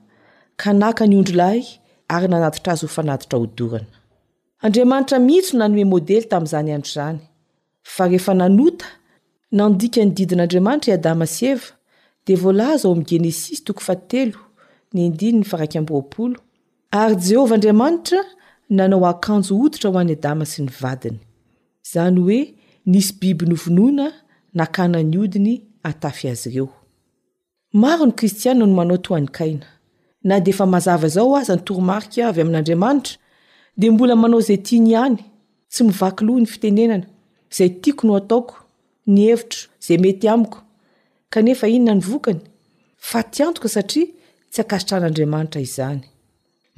kanakany 0.57 1.17
ondrolahy 1.17 1.63
ary 2.07 2.27
nanatitra 2.27 2.73
azy 2.73 2.81
hofanatitra 2.85 3.39
hodorana 3.39 3.95
andriamanitra 4.65 5.17
mihitso 5.27 5.53
nanohoe 5.57 5.85
modely 5.93 6.23
tamin'izany 6.31 6.71
andro 6.75 6.91
zany 6.95 7.19
fa 7.95 8.07
rehefa 8.07 8.33
nanota 8.41 8.85
nandika 9.59 10.01
ny 10.05 10.11
didin'andriamanitra 10.17 10.89
i 10.91 10.95
adama 10.99 11.25
sy 11.35 11.45
eva 11.53 11.69
de 12.27 12.33
volaza 12.43 12.83
ao 12.87 12.93
amin'ny 12.93 13.07
genesisy 13.09 13.61
tokofatelo 13.65 14.39
ny 14.93 15.09
d 15.17 15.21
ary 16.99 17.15
jehovah 17.27 17.55
andriamanitra 17.57 18.19
nanao 18.77 19.05
akanjo 19.13 19.53
oditra 19.63 19.89
ho 19.89 19.97
any 19.99 20.13
adama 20.19 20.45
sy 20.45 20.57
ny 20.65 20.71
vadiny 20.81 21.19
izany 21.85 22.19
hoe 22.25 22.39
nisy 22.85 23.11
biby 23.19 23.45
novonoana 23.47 24.07
nakana 24.53 24.99
ny 25.03 25.17
odiny 25.23 25.53
atafy 25.89 26.27
azy 26.33 26.47
reo 26.53 26.67
maro 27.81 28.05
ny 28.05 28.11
kristiana 28.19 28.59
no 28.65 28.75
manao 28.79 28.97
toanikaina 29.05 29.65
na 30.23 30.39
deefa 30.39 30.65
mazava 30.65 31.07
zao 31.09 31.35
azany 31.35 31.61
toromarika 31.65 32.27
avy 32.27 32.41
amin'andriamanitra 32.41 33.15
de 33.79 33.87
mbola 33.91 34.15
manao 34.21 34.39
izay 34.43 34.59
tiany 34.67 34.95
any 35.01 35.17
tsy 35.71 35.81
mivaky 35.87 36.23
loh 36.27 36.37
ny 36.41 36.47
fitenenana 36.53 37.05
izay 37.51 37.69
tiako 37.81 38.03
no 38.07 38.13
ataoko 38.21 38.55
ny 39.11 39.19
hevitro 39.27 39.59
izay 39.81 39.97
mety 40.03 40.25
amiko 40.33 40.57
kanefa 41.33 41.65
inona 41.75 41.95
ny 41.99 42.03
vokany 42.09 42.39
fa 43.09 43.19
tiantoka 43.33 43.67
satria 43.75 44.07
tsy 44.51 44.59
akasitran'andriamanitra 44.63 45.59
izany 45.67 46.01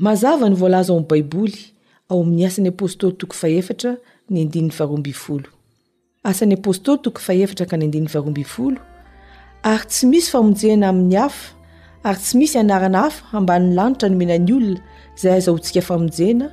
mazava 0.05 0.45
ny 0.49 0.55
volaza 0.61 0.91
oami'ny 0.93 1.09
baiboly 1.11 1.59
ao 2.09 2.19
amin'ny 2.23 2.45
asan'ny 2.49 2.69
apôstly 2.71 3.11
toko 3.19 3.35
faheftra 3.43 3.91
ny 4.33 4.39
ndin'ny 4.47 4.71
arombolo 4.83 5.49
asanyapstoly 6.29 6.99
toko 7.05 7.19
faetrak 7.27 7.71
ny 7.79 7.85
ndn'yarobolo 7.87 8.79
ary 9.71 9.85
tsy 9.91 10.03
misy 10.11 10.29
famonjena 10.31 10.85
amin'ny 10.93 11.15
hafa 11.21 11.49
ary 12.05 12.17
tsy 12.19 12.37
misy 12.37 12.57
anarana 12.59 13.01
hafa 13.03 13.37
amban'ny 13.37 13.73
lanitra 13.75 14.09
no 14.09 14.17
menany 14.19 14.51
olona 14.53 14.79
zay 15.21 15.33
azahontsika 15.39 15.81
famonjena 15.87 16.47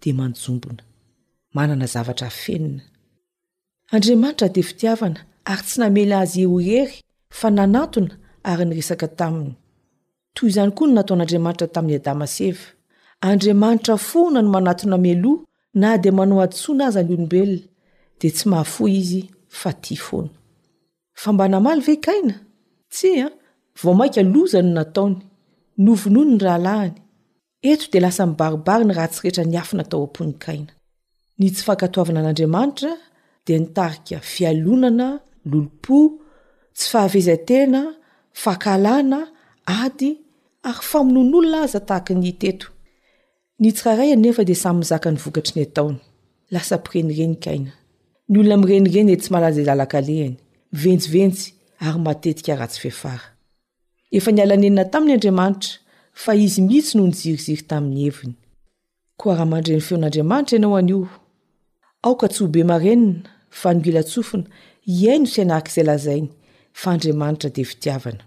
dea 0.01 0.13
manjombona 0.19 0.81
manana 1.55 1.85
zavatra 1.93 2.29
fenina 2.41 2.83
andriamanitra 3.93 4.47
de 4.55 4.61
fitiavana 4.69 5.19
ary 5.51 5.63
tsy 5.65 5.75
namely 5.81 6.13
azy 6.21 6.39
eroery 6.43 6.95
fa 7.39 7.47
nanatona 7.57 8.13
ary 8.51 8.63
ny 8.65 8.73
resaka 8.77 9.07
taminy 9.19 9.53
toy 10.35 10.47
izany 10.49 10.71
koa 10.77 10.87
no 10.87 10.93
nataon'andriamanitra 10.97 11.67
tamin'ny 11.75 11.95
adama 11.99 12.27
seva 12.37 12.65
andriamanitra 13.29 13.95
foana 14.09 14.39
no 14.43 14.49
manatona 14.55 14.97
meloa 15.05 15.37
na 15.81 15.87
dia 16.01 16.11
manao 16.19 16.39
atsoana 16.45 16.83
azy 16.87 17.01
ny 17.03 17.13
olombelona 17.15 17.70
de 18.21 18.29
tsy 18.29 18.47
mahafoa 18.49 18.89
izy 18.99 19.21
fati 19.59 19.95
foana 20.05 20.29
fambanamaly 21.21 21.81
ve 21.87 21.95
kaina 22.05 22.35
tsya 22.93 23.25
ah. 23.27 23.33
vo 23.81 23.91
maika 23.99 24.21
lozany 24.33 24.71
nataony 24.77 25.17
novonony 25.85 26.33
ny 26.35 26.41
rahalahany 26.45 26.95
eto 27.71 27.85
de 27.93 27.99
lasa 28.03 28.23
mibaribary 28.29 28.85
ny 28.87 28.93
ratsirehetra 28.99 29.43
ny 29.51 29.57
afina 29.61 29.83
tao 29.91 30.03
am-pony 30.07 30.35
kaina 30.45 30.71
ny 31.39 31.47
tsy 31.53 31.63
fankatoavana 31.67 32.19
an'andriamanitra 32.21 32.91
de 33.45 33.53
nitarika 33.63 34.17
fialonana 34.33 35.07
lolopo 35.51 35.97
tsy 36.75 36.85
fahavezatena 36.91 37.81
fakalana 38.43 39.19
ady 39.83 40.09
ary 40.69 40.83
famonon'olona 40.91 41.57
aza 41.65 41.79
tahaka 41.89 42.13
ny 42.21 42.31
teto 42.43 42.67
ny 43.61 43.69
tsirarayanefa 43.75 44.41
de 44.49 44.55
samyzaka 44.63 45.07
ny 45.13 45.19
vokatry 45.25 45.53
ny 45.57 45.65
ataony 45.67 45.97
lasaprenireyaa 46.53 47.80
ny 48.31 48.39
olona 48.39 48.55
mrenireny 48.57 49.09
e 49.11 49.15
tsy 49.19 49.27
malaza 49.33 49.59
e 49.61 49.65
lalakalehany 49.67 50.35
ivenjivenjy 50.75 51.39
ary 51.85 51.99
matetika 52.05 52.53
rahatsy 52.55 52.79
fehafara 52.81 53.25
efa 54.17 54.31
ni 54.31 54.39
alanenina 54.45 54.85
tamin'ny 54.91 55.13
andriamanitra 55.17 55.73
fa 56.23 56.31
izy 56.45 56.61
mihitsy 56.67 56.93
no 56.97 57.03
nyjiriziry 57.09 57.63
tamin'ny 57.69 57.99
heviny 58.05 58.33
ko 59.19 59.25
raha 59.33 59.45
mandreny 59.51 59.83
feon'andriamanitra 59.87 60.55
ianao 60.57 60.77
an'io 60.79 61.01
aoka 62.07 62.27
tsy 62.31 62.39
ho 62.43 62.47
be 62.55 62.63
marenina 62.71 63.21
fa 63.59 63.67
nomilatsofina 63.73 64.45
iaino 65.01 65.27
fianahak'izay 65.33 65.85
lazainy 65.89 66.27
fa 66.81 66.87
andriamanitra 66.93 67.49
de 67.55 67.63
fitiavana 67.71 68.23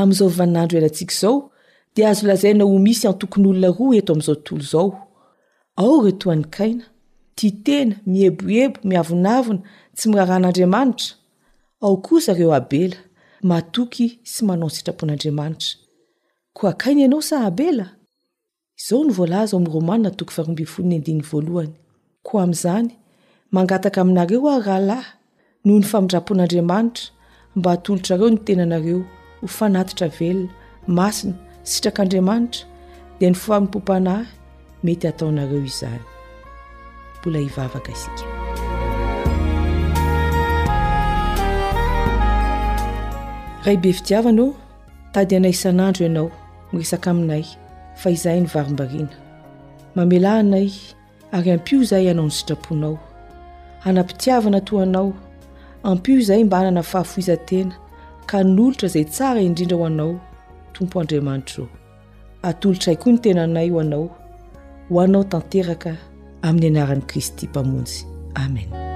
amn'izao 0.00 0.28
vaninandro 0.38 0.76
ielantsika 0.78 1.14
izao 1.16 1.36
dea 1.96 2.10
azo 2.10 2.26
lazaina 2.30 2.64
ho 2.68 2.78
misy 2.86 3.06
antokony 3.08 3.46
olona 3.52 3.70
roa 3.78 3.96
eto 3.98 4.10
ami'izao 4.12 4.36
tontolo 4.44 4.64
izao 4.66 4.88
ao 5.82 5.94
retohany 6.06 6.44
kaina 6.56 6.84
ti 7.38 7.50
tena 7.66 7.94
miheboebo 8.10 8.76
miavonavina 8.88 9.62
tsy 9.96 10.04
miraharan'andriamanitra 10.10 11.06
ao 11.84 11.94
kozareo 12.06 12.52
abela 12.60 12.98
matoky 13.50 14.06
sy 14.32 14.40
manao 14.48 14.68
nysitrapon'andriamanitra 14.70 15.70
ko 16.56 16.62
akainy 16.72 17.00
ianao 17.04 17.22
sa 17.28 17.36
abela 17.48 17.86
izao 18.80 19.00
ny 19.06 19.12
volaza 19.18 19.52
oamin'ny 19.56 19.72
rômanina 19.74 20.10
toky 20.18 20.32
arombifonndi 20.38 21.02
voalohany 21.30 21.72
ko 22.26 22.32
amin'izany 22.44 22.88
mangataka 23.54 23.98
aminareo 24.02 24.40
ahro 24.50 24.64
rahalahy 24.66 25.08
noho 25.64 25.78
ny 25.80 25.86
famidrapon'andriamanitra 25.92 27.04
mba 27.58 27.68
atolotrareo 27.76 28.28
ny 28.32 28.38
tenanareo 28.46 28.98
hofanatitra 29.42 30.06
velona 30.18 30.52
masina 30.96 31.36
sitrak'andriamanitra 31.70 32.60
di 33.18 33.24
ny 33.30 33.36
famipompanahy 33.44 34.28
mety 34.84 35.06
ataonareo 35.12 35.62
izany 35.72 36.02
la 37.30 37.38
hivavaka 37.38 37.92
sika 37.94 38.24
raybe 43.64 43.92
fitiavana 43.92 44.42
o 44.42 44.54
tady 45.12 45.36
anaisan'andro 45.36 46.02
ianao 46.06 46.30
miresaka 46.72 47.10
aminay 47.10 47.44
fa 48.00 48.08
izahy 48.14 48.40
ny 48.40 48.46
varombariana 48.54 49.14
mamelaanay 49.96 50.70
ary 51.36 51.50
ampio 51.52 51.80
zay 51.90 52.04
hanao 52.08 52.24
n'ny 52.26 52.30
sitraponao 52.38 52.96
hanam-pitiavana 53.84 54.60
to 54.66 54.74
anao 54.80 55.12
ampio 55.82 56.16
izay 56.22 56.44
mba 56.44 56.58
anana 56.58 56.82
fahafoizantena 56.82 57.74
ka 58.28 58.36
nolotra 58.44 58.88
zay 58.94 59.04
tsara 59.04 59.40
indrindra 59.40 59.76
ho 59.78 59.86
anao 59.86 60.14
tompo 60.74 60.94
andriamanitre 61.00 61.64
atolotra 62.48 62.88
ay 62.92 62.96
koa 63.02 63.12
ny 63.12 63.18
tenanay 63.24 63.68
ho 63.72 63.78
anao 63.84 64.06
hoanao 64.90 65.24
tanteraka 65.24 65.92
amin'ny 66.44 66.68
anarany 66.80 67.00
kristy 67.08 67.44
mpamonsy 67.48 68.04
amen 68.44 68.93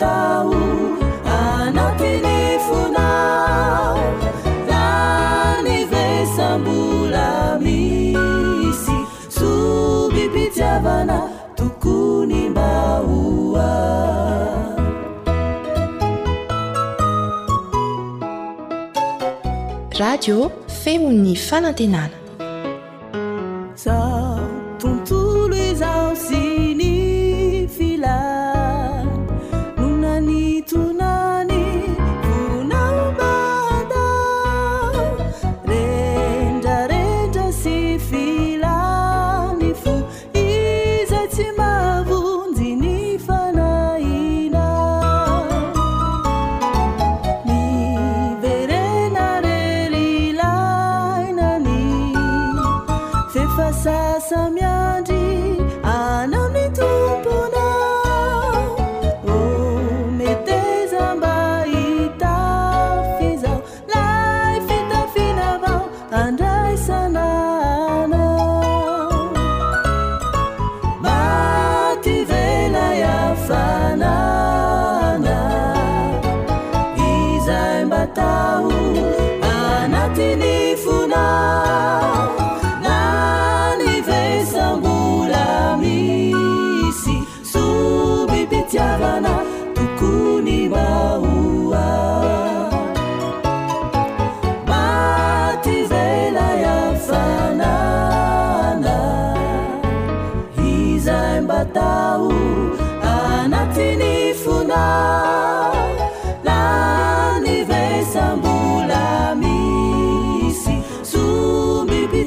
taoanatyny 0.00 2.58
fonao 2.68 3.98
ra 4.70 4.88
ni 5.64 5.78
zesambola 5.90 7.28
misy 7.62 8.96
soky 9.28 10.24
mpijiavana 10.28 11.18
tokony 11.56 12.40
mbahoa 12.50 13.72
radio 20.00 20.36
femon'ny 20.82 21.32
fanantenana 21.46 22.23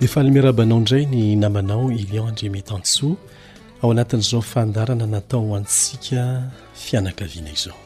ne 0.00 0.06
fa 0.06 0.20
alemiarabanao 0.20 0.78
indray 0.78 1.06
ny 1.06 1.36
namanao 1.36 1.90
ilionndremetansoa 1.92 3.16
ao 3.82 3.90
anatin'izao 3.90 4.42
fandarana 4.42 5.06
natao 5.06 5.56
antsika 5.56 6.50
fianakaviana 6.84 7.50
izao 7.52 7.76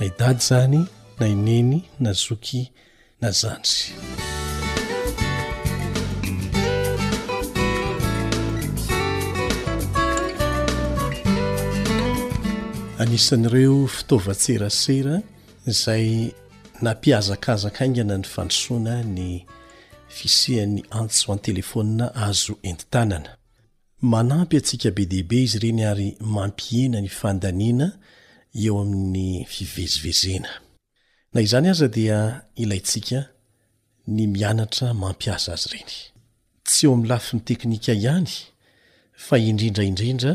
na 0.00 0.06
idady 0.06 0.40
zany 0.48 0.84
na 1.20 1.26
ineny 1.26 1.80
na 1.98 2.12
zoky 2.12 2.66
na 3.20 3.30
zandry 3.30 3.92
anisan'ireo 12.98 13.86
fitaovatserasera 13.86 15.20
izay 15.66 16.32
nampiazakazakaingana 16.82 18.14
ny 18.18 18.24
fandosoana 18.34 19.02
ny 19.04 19.44
fisehan'ny 20.16 20.82
anso 21.00 21.26
an 21.34 21.40
telefonina 21.48 22.06
azo 22.26 22.54
intintanana 22.70 23.30
manampy 24.12 24.54
atsika 24.60 24.88
be 24.96 25.02
dehibe 25.12 25.36
izy 25.46 25.56
ireny 25.58 25.82
ary 25.90 26.08
mampihena 26.34 26.98
ny 27.04 27.10
fandaniana 27.20 27.88
eo 28.64 28.74
amin'ny 28.84 29.24
fivezivezena 29.52 30.50
na 31.32 31.38
izany 31.46 31.66
aza 31.72 31.88
dia 31.96 32.18
ilayntsika 32.62 33.18
ny 34.14 34.20
mianatra 34.34 34.88
mampiaza 35.02 35.50
azy 35.56 35.66
ireny 35.70 35.92
tsy 36.66 36.80
eo 36.84 36.90
ami'nylafi 36.94 37.30
ny 37.36 37.42
teknika 37.48 37.92
ihany 38.02 38.30
fa 39.26 39.34
indrindraindrindra 39.50 40.32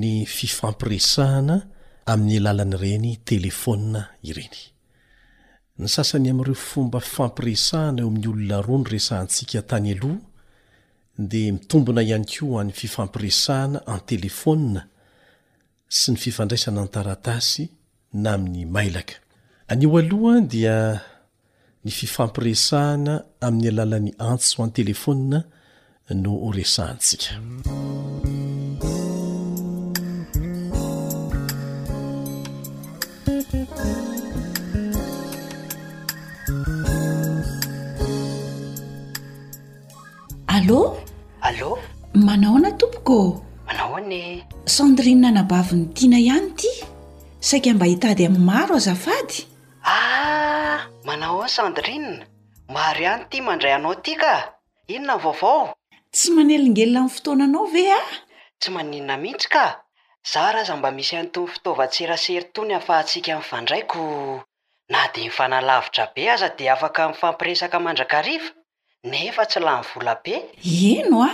ny 0.00 0.14
fifampiresahana 0.36 1.56
amin'ny 2.12 2.36
alalana 2.40 2.76
ireny 2.80 3.10
telefonna 3.30 4.00
ireny 4.30 4.58
ny 5.78 5.86
sasany 5.88 6.28
amin'ireo 6.34 6.58
fomba 6.68 6.98
fifampiresahana 7.06 8.00
eo 8.02 8.08
amin'ny 8.10 8.28
olona 8.32 8.58
roa 8.66 8.80
ny 8.82 8.86
resahantsika 8.92 9.60
tany 9.70 9.90
aloha 9.94 10.18
dea 11.30 11.52
mitombona 11.54 12.02
ihany 12.08 12.26
ko 12.32 12.44
an'ny 12.60 12.74
fifampiresahana 12.80 13.78
an 13.92 14.00
telefôna 14.10 14.82
sy 15.98 16.08
ny 16.12 16.18
fifandraisana 16.24 16.82
antaratasy 16.86 17.68
na 18.18 18.34
amin'ny 18.36 18.64
mailaka 18.74 19.16
anyo 19.70 19.94
aloha 20.02 20.40
dia 20.52 20.76
ny 21.86 21.90
fifampiresahana 22.00 23.14
amin'ny 23.46 23.70
alalan'ny 23.72 24.12
antso 24.18 24.64
an 24.66 24.74
telefaôna 24.78 25.44
no 26.10 26.32
resahantsika 26.58 27.38
manao 43.66 43.88
oanysandrina 43.96 45.28
nabavy 45.36 45.74
ny 45.78 45.84
tiana 45.96 46.18
ihany 46.24 46.48
ty 46.60 46.70
saika 47.48 47.70
mba 47.76 47.86
hitady 47.92 48.22
ami'ny 48.28 48.44
maro 48.50 48.74
azafady 48.80 49.36
ah 49.96 50.78
manao 51.06 51.40
a 51.42 51.48
sandria 51.48 52.26
maro 52.74 53.00
ihany 53.06 53.24
ty 53.30 53.38
mandray 53.46 53.72
anao 53.76 53.94
ty 54.04 54.12
ka 54.22 54.32
inona 54.94 55.14
ny 55.16 55.20
vaovao 55.24 55.62
tsy 56.14 56.28
manelingelina 56.36 56.98
aminy 57.00 57.12
fotoana 57.14 57.44
anao 57.48 57.64
ve 57.74 57.84
a 57.98 58.02
tsy 58.60 58.70
maninona 58.74 59.14
mihitsy 59.22 59.48
ka 59.54 59.64
za 60.32 60.42
raha 60.52 60.64
zao 60.68 60.76
mba 60.80 60.90
misy 60.96 61.14
anytony 61.20 61.48
fitaova 61.54 61.84
tserasery 61.92 62.46
to 62.54 62.60
ny 62.68 62.74
hafahantsiaka 62.76 63.32
m 63.38 63.42
vandraiko 63.52 64.00
na 64.92 65.00
de 65.12 65.20
mifanalavitra 65.24 66.04
be 66.14 66.22
aza 66.34 66.48
de 66.58 66.64
afaka 66.74 67.02
m 67.08 67.12
fampiresaka 67.20 67.76
mandrakariva 67.86 68.48
nefa 69.12 69.42
tsy 69.50 69.60
lah 69.66 69.80
ny 69.80 69.86
vola 69.94 70.14
be 70.24 70.34
eno 70.92 71.18
a 71.22 71.30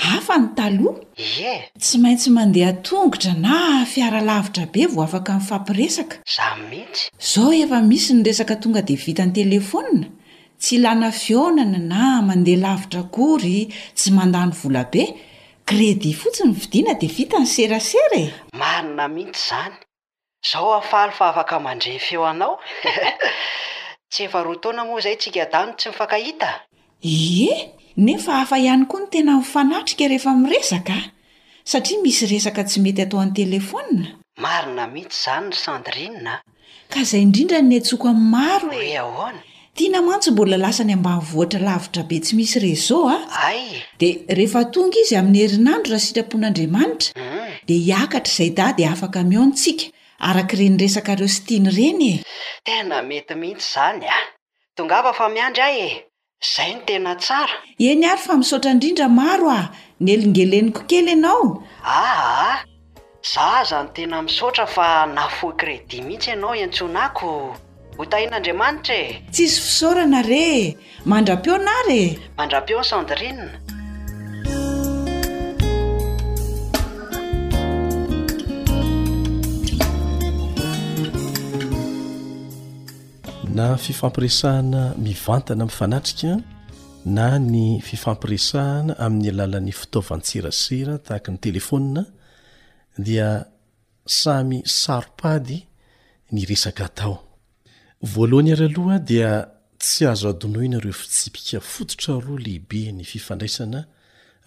afa 0.00 0.36
ny 0.40 0.48
taloha 0.54 0.98
ie 1.20 1.52
tsy 1.78 1.98
maintsy 2.00 2.30
mandeha 2.32 2.72
tongotra 2.86 3.34
na 3.36 3.84
fiara 3.88 4.20
lavitra 4.24 4.64
be 4.72 4.86
vao 4.94 5.04
afaka 5.04 5.32
inifampiresaka 5.38 6.16
izay 6.32 6.60
mihitsy 6.70 7.10
izao 7.26 7.52
efa 7.60 7.78
misy 7.88 8.14
ny 8.14 8.22
resaka 8.24 8.56
tonga 8.56 8.82
dia 8.82 8.96
vita 9.04 9.26
ny 9.26 9.32
telefonna 9.36 10.06
tsy 10.60 10.76
ilana 10.78 11.10
fionana 11.12 11.78
na 11.92 12.20
mandeha 12.24 12.60
lavitra 12.66 13.02
kory 13.02 13.68
tsy 13.94 14.10
mandany 14.16 14.52
volabe 14.62 15.04
kredi 15.68 16.14
fotsiny 16.16 16.52
vidina 16.56 16.94
dia 16.94 17.08
vita 17.16 17.38
ny 17.40 17.46
serasera 17.54 18.16
e 18.24 18.28
manina 18.58 19.08
mihitsy 19.08 19.44
izany 19.44 19.76
izaho 20.44 20.72
afaly 20.80 21.12
fa 21.12 21.28
afaka 21.32 21.60
mandre 21.60 21.98
feoanao 21.98 22.56
tsy 24.10 24.24
efa 24.24 24.42
ro 24.48 24.54
tona 24.64 24.84
moa 24.84 24.98
izay 25.04 25.16
tsika 25.20 25.44
dano 25.52 25.72
tsy 25.76 25.88
mifankahita 25.92 26.48
ie 27.04 27.76
nefa 27.96 28.32
hafa 28.32 28.58
ihany 28.58 28.84
koa 28.86 29.00
ny 29.00 29.06
tena 29.10 29.36
nifanatrika 29.38 30.06
rehefa 30.08 30.34
miresaka 30.34 30.92
a 30.94 31.02
satria 31.64 32.02
misy 32.02 32.26
resaka 32.26 32.64
tsy 32.64 32.80
mety 32.80 33.02
atao 33.02 33.20
an'ny 33.20 33.34
telefonna 33.34 34.06
marina 34.38 34.86
mihitsy 34.86 35.30
izany 35.30 35.50
y 35.50 35.56
sendrina 35.62 36.32
ka 36.92 37.00
izay 37.02 37.22
indrindra 37.22 37.60
nyantsoko 37.60 38.08
anny 38.08 38.22
maro 38.30 38.70
e. 38.72 38.94
ahona 38.96 39.42
tianamantsy 39.74 40.30
mbola 40.30 40.56
lasa 40.56 40.84
ny 40.84 40.92
ambany 40.94 41.20
voatra 41.32 41.60
lavitra 41.60 42.02
be 42.02 42.20
tsy 42.20 42.36
misy 42.36 42.58
resa 42.62 42.98
aay 43.10 43.82
dia 43.98 44.14
rehefa 44.28 44.70
tonga 44.70 44.98
izy 45.02 45.16
amin'ny 45.16 45.40
herinandro 45.42 45.92
raha 45.92 46.04
sitrapon'andriamanitra 46.06 47.12
hmm. 47.18 47.66
dia 47.66 47.80
hiakatra 47.88 48.30
izay 48.32 48.50
da 48.50 48.72
dia 48.72 48.92
afaka 48.92 49.22
mio 49.24 49.42
ntsika 49.46 49.84
araka 50.18 50.54
ireny 50.56 50.78
resakareo 50.78 51.28
sytiany 51.28 51.66
ireny 51.66 52.04
e 52.06 52.14
tn 52.64 52.92
met 53.08 53.28
mihtsy 53.36 53.72
zan 53.74 53.98
a 54.78 56.09
zay 56.42 56.74
no 56.74 56.80
tena 56.86 57.14
tsara 57.20 57.54
eny 57.88 58.04
ary 58.10 58.22
fa 58.26 58.32
misotra 58.40 58.70
indrindra 58.74 59.06
maro 59.20 59.46
a 59.58 59.60
ny 60.02 60.08
elingeleniko 60.14 60.80
kely 60.90 61.08
ianao 61.12 61.44
aha 61.82 62.64
za 63.32 63.48
za 63.68 63.78
ny 63.84 63.90
tena 63.96 64.16
misaotra 64.26 64.66
fa 64.74 64.86
nafo 65.16 65.46
credi 65.60 65.96
mihitsy 66.06 66.28
ianao 66.30 66.54
iantsona 66.60 67.00
ako 67.08 67.30
ho 67.96 68.02
tain'andriamanitra 68.12 68.96
e 69.06 69.08
tsisy 69.32 69.56
fisaorana 69.66 70.20
re 70.30 70.46
mandra-peonar 71.10 71.86
e 72.02 72.04
mandra-peo 72.38 72.80
ny 72.82 72.86
cendrina 72.90 73.46
na 83.60 83.76
fifampiresahana 83.76 84.94
mivantana 85.04 85.64
mi' 85.68 85.78
fanatrika 85.80 86.32
na 87.16 87.26
ny 87.52 87.66
fifampiresahana 87.88 88.92
amin'ny 89.04 89.28
alalan'ny 89.32 89.74
fitaovan-tserasera 89.80 90.94
tahaka 91.06 91.28
ny 91.34 91.38
telefônia 91.46 92.02
dia 93.06 93.28
samy 94.20 94.58
saropady 94.80 95.58
ny 96.34 96.40
resaka 96.50 96.82
atao 96.90 97.16
voalohany 98.12 98.50
aryaloha 98.56 98.96
dia 99.10 99.30
tsy 99.82 100.02
azo 100.12 100.26
adonoinareo 100.32 100.94
fitsipika 101.02 101.58
fototra 101.72 102.12
roa 102.26 102.40
lehibe 102.44 102.80
ny 102.96 103.02
fifandraisana 103.12 103.80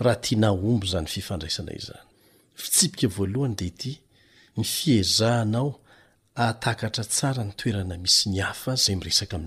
raha 0.03 0.17
tianaombo 0.25 0.85
zany 0.93 1.07
fifandraisana 1.15 1.71
izafitipka 1.77 3.07
det 3.61 3.85
ny 4.57 4.63
fizahanao 4.73 5.71
atakatra 6.35 7.03
tsara 7.03 7.43
ny 7.45 7.51
toerana 7.57 7.97
misy 7.97 8.29
ny 8.29 8.41
afa 8.41 8.71
zay 8.83 8.95
miresakia 8.95 9.39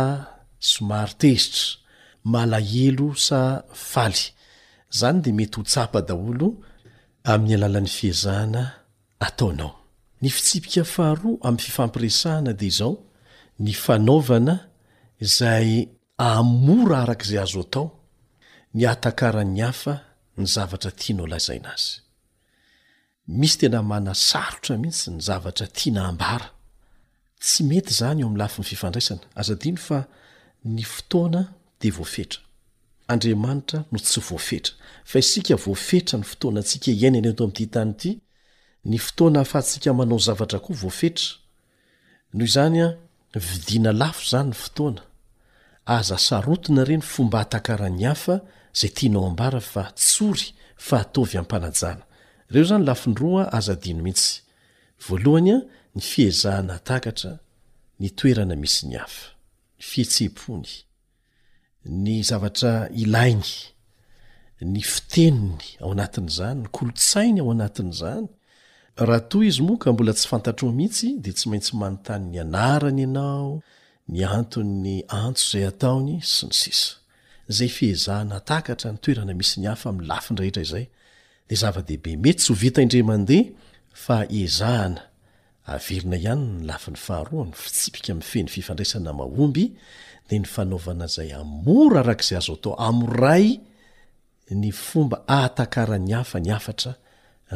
somary 0.58 1.12
tezitra 1.20 1.76
malahelo 2.32 3.08
sa 3.26 3.40
faly 3.72 4.22
zany 4.98 5.20
de 5.24 5.30
mety 5.36 5.56
ho 5.60 5.62
tsapa 5.68 6.00
daolo 6.08 6.48
amin'ny 7.32 7.54
alalan'ny 7.56 7.90
fiazahana 7.98 8.62
ataonao 9.26 9.70
ny 10.20 10.28
fitsipika 10.34 10.84
faharoa 10.94 11.38
amin'y 11.46 11.64
fifampiresahana 11.68 12.52
de 12.60 12.68
zao 12.78 12.92
ny 13.62 13.72
fanaovana 13.84 14.54
zay 15.36 15.68
amora 16.30 16.96
arak'izay 17.04 17.40
azo 17.44 17.60
atao 17.68 17.86
ny 18.74 18.82
atakaran'ny 18.94 19.60
hafa 19.66 20.07
ny 20.38 20.46
zavatra 20.46 20.90
tianao 20.90 21.26
lazaina 21.26 21.70
azy 21.74 22.00
misy 23.38 23.56
tena 23.60 23.80
mana 23.82 24.14
sarotra 24.14 24.74
mihitsy 24.82 25.10
ny 25.10 25.20
zavatra 25.28 25.66
tianaambara 25.78 26.48
tsy 27.44 27.62
mety 27.70 27.94
zany 28.00 28.20
eo 28.22 28.28
am'ny 28.28 28.38
lafi 28.42 28.60
ny 28.60 28.66
fifandraisana 28.70 29.24
azadino 29.40 29.80
fa 29.86 29.98
ny 30.74 30.82
fotoana 30.94 31.40
de 31.80 31.88
voafetradta 31.96 33.78
no 33.92 33.98
tsy 34.06 34.20
voaferkaoafetra 34.28 36.16
nyotoanasika 36.22 36.90
iaina 37.00 37.18
ny 37.24 37.32
to 37.38 37.42
amttanty 37.48 38.10
ny 38.90 38.96
fotoana 39.06 39.40
afatsika 39.44 39.88
manao 39.98 40.18
zavatra 40.26 40.58
koa 40.64 40.76
voafetra 40.82 41.28
nohozanya 42.36 42.86
vidina 43.48 43.90
lafo 44.02 44.22
zany 44.32 44.48
ny 44.52 44.56
fotoana 44.64 45.00
aza 45.96 46.16
sarotina 46.26 46.82
reny 46.88 47.04
fomba 47.12 47.38
hatakara 47.42 47.88
n'ny 47.90 48.04
hafa 48.14 48.36
zay 48.72 48.90
tianao 48.96 49.26
ambara 49.26 49.60
fa 49.72 49.82
tsory 50.02 50.46
fahataovy 50.88 51.36
ampanajana 51.42 52.02
reo 52.52 52.64
zany 52.70 52.84
lafin 52.88 53.14
roa 53.22 53.44
azadino 53.58 54.02
mihitsy 54.06 54.32
vlohanya 55.06 55.56
ny 55.96 56.02
fiezahana 56.10 56.74
aata 56.94 57.32
nyoeana 58.00 58.54
misy 58.62 58.80
ny 58.90 58.96
af 59.06 59.14
ny 59.78 59.84
fiheteony 59.90 60.72
ny 62.02 62.16
zavatr 62.28 62.66
ilainy 63.02 63.50
ny 64.72 64.80
fiteniny 64.92 65.64
ao 65.82 65.90
anatin'zany 65.94 66.58
ny 66.62 66.68
kolotsainy 66.76 67.38
ao 67.40 67.50
anatin'zany 67.54 68.26
raha 69.08 69.22
toy 69.30 69.46
izy 69.50 69.62
moka 69.68 69.86
mbola 69.92 70.12
tsy 70.18 70.26
fantatro 70.32 70.66
mihitsy 70.78 71.08
de 71.24 71.30
tsy 71.36 71.44
maintsy 71.50 71.72
manotanyny 71.80 72.36
anarany 72.44 73.04
anao 73.08 73.50
ny 74.10 74.18
antonny 74.38 74.94
antso 75.22 75.44
zay 75.52 75.64
ataony 75.72 76.14
sy 76.34 76.44
ny 76.50 76.54
sisa 76.60 76.90
zay 77.48 77.68
fiezahana 77.68 78.40
takatra 78.40 78.92
nytoerana 78.92 79.34
misy 79.36 79.60
ny 79.60 79.68
afa 79.72 79.92
mi'ny 79.92 80.06
lafindrehetra 80.08 80.64
zay 80.64 80.84
de 81.48 81.54
zava-deibe 81.60 82.12
mey 82.22 82.34
tsy 82.36 82.52
ovitaindrende 82.52 83.38
a 84.14 84.16
ezahana 84.40 85.02
averina 85.74 86.16
ihany 86.20 86.44
ny 86.58 86.66
lafiny 86.70 86.98
faharoany 87.06 87.52
fitsipika 87.62 88.12
m'ny 88.14 88.24
feny 88.30 88.48
fifandraisana 88.54 89.12
mahomby 89.20 89.64
de 90.28 90.34
ny 90.38 90.46
fanaovana 90.54 91.06
zay 91.16 91.30
amora 91.40 92.00
arakzay 92.04 92.38
azoto 92.38 92.70
my 92.92 93.50
ny 94.60 94.70
fomba 94.72 95.24
aka'ny 95.26 96.12
afa 96.20 96.38
ny 96.40 96.50
afatromba 96.52 97.54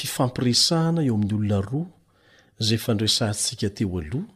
fifampisana 0.00 1.00
eoay 1.08 1.32
olono 1.38 1.80
zay 2.66 2.78
andrsantsika 2.92 3.68
teoaloha 3.76 4.35